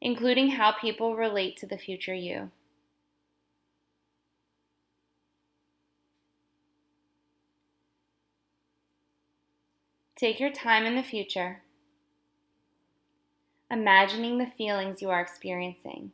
including 0.00 0.50
how 0.50 0.72
people 0.72 1.14
relate 1.14 1.56
to 1.58 1.66
the 1.66 1.78
future 1.78 2.12
you. 2.12 2.50
Take 10.16 10.40
your 10.40 10.50
time 10.50 10.84
in 10.84 10.96
the 10.96 11.04
future, 11.04 11.62
imagining 13.70 14.38
the 14.38 14.46
feelings 14.46 15.02
you 15.02 15.10
are 15.10 15.20
experiencing. 15.20 16.12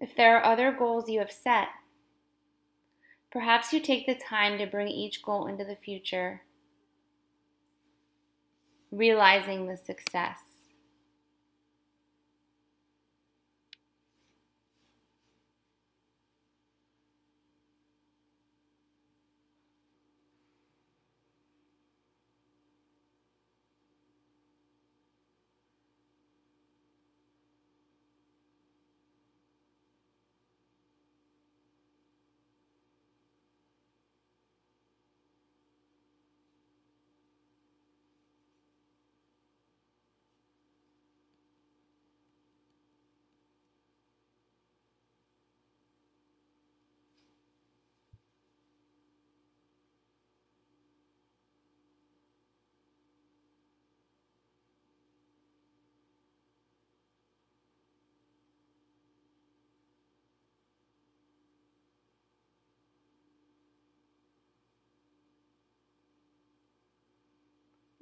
If 0.00 0.14
there 0.14 0.36
are 0.36 0.44
other 0.44 0.70
goals 0.72 1.08
you 1.08 1.18
have 1.18 1.32
set, 1.32 1.68
perhaps 3.32 3.72
you 3.72 3.80
take 3.80 4.06
the 4.06 4.14
time 4.14 4.56
to 4.58 4.66
bring 4.66 4.88
each 4.88 5.22
goal 5.22 5.46
into 5.46 5.64
the 5.64 5.74
future, 5.74 6.42
realizing 8.92 9.66
the 9.66 9.76
success. 9.76 10.47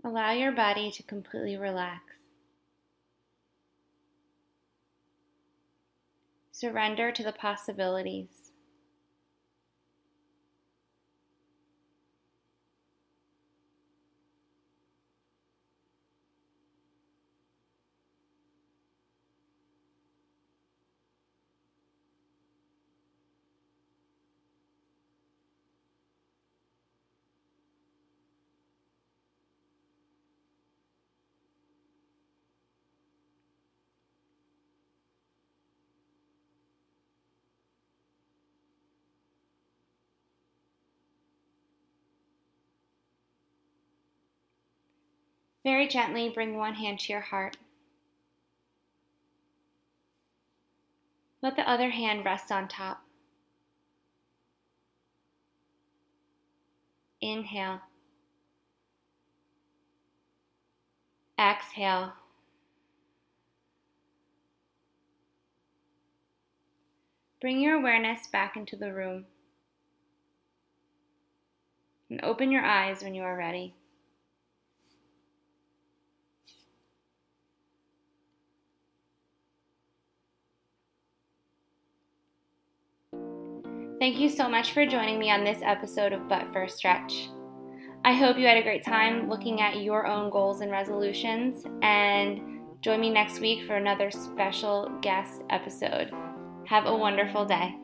Allow 0.07 0.31
your 0.31 0.53
body 0.53 0.93
to 0.93 1.03
completely 1.03 1.57
relax. 1.57 2.01
Surrender 6.53 7.11
to 7.11 7.25
the 7.25 7.33
possibilities. 7.33 8.46
Very 45.67 45.89
gently 45.89 46.29
bring 46.29 46.57
one 46.57 46.75
hand 46.75 47.01
to 47.01 47.13
your 47.13 47.23
heart. 47.23 47.57
Let 51.43 51.57
the 51.57 51.69
other 51.69 51.91
hand 51.91 52.25
rest 52.25 52.53
on 52.53 52.69
top. 52.69 53.03
Inhale. 57.21 57.81
Exhale. 61.37 62.13
Bring 67.41 67.61
your 67.61 67.75
awareness 67.75 68.29
back 68.29 68.57
into 68.57 68.77
the 68.77 68.93
room 68.93 69.25
and 72.09 72.21
open 72.23 72.53
your 72.53 72.65
eyes 72.65 73.03
when 73.03 73.17
you 73.17 73.23
are 73.23 73.37
ready. 73.37 73.75
Thank 83.99 84.19
you 84.19 84.29
so 84.29 84.47
much 84.47 84.73
for 84.73 84.85
joining 84.85 85.19
me 85.19 85.31
on 85.31 85.43
this 85.43 85.63
episode 85.63 86.13
of 86.13 86.29
But 86.29 86.53
First 86.53 86.77
Stretch. 86.77 87.31
I 88.05 88.13
hope 88.13 88.37
you 88.37 88.47
had 88.47 88.59
a 88.59 88.63
great 88.63 88.85
time 88.85 89.31
looking 89.31 89.63
at 89.63 89.83
your 89.83 90.07
own 90.07 90.29
goals 90.29 90.61
and 90.61 90.71
resolutions, 90.71 91.65
and 91.81 92.41
join 92.83 93.01
me 93.01 93.09
next 93.09 93.41
week 93.41 93.67
for 93.67 93.77
another 93.77 94.11
special 94.11 94.91
guest 95.01 95.43
episode. 95.49 96.11
Have 96.67 96.85
a 96.85 96.95
wonderful 96.95 97.47
day. 97.47 97.75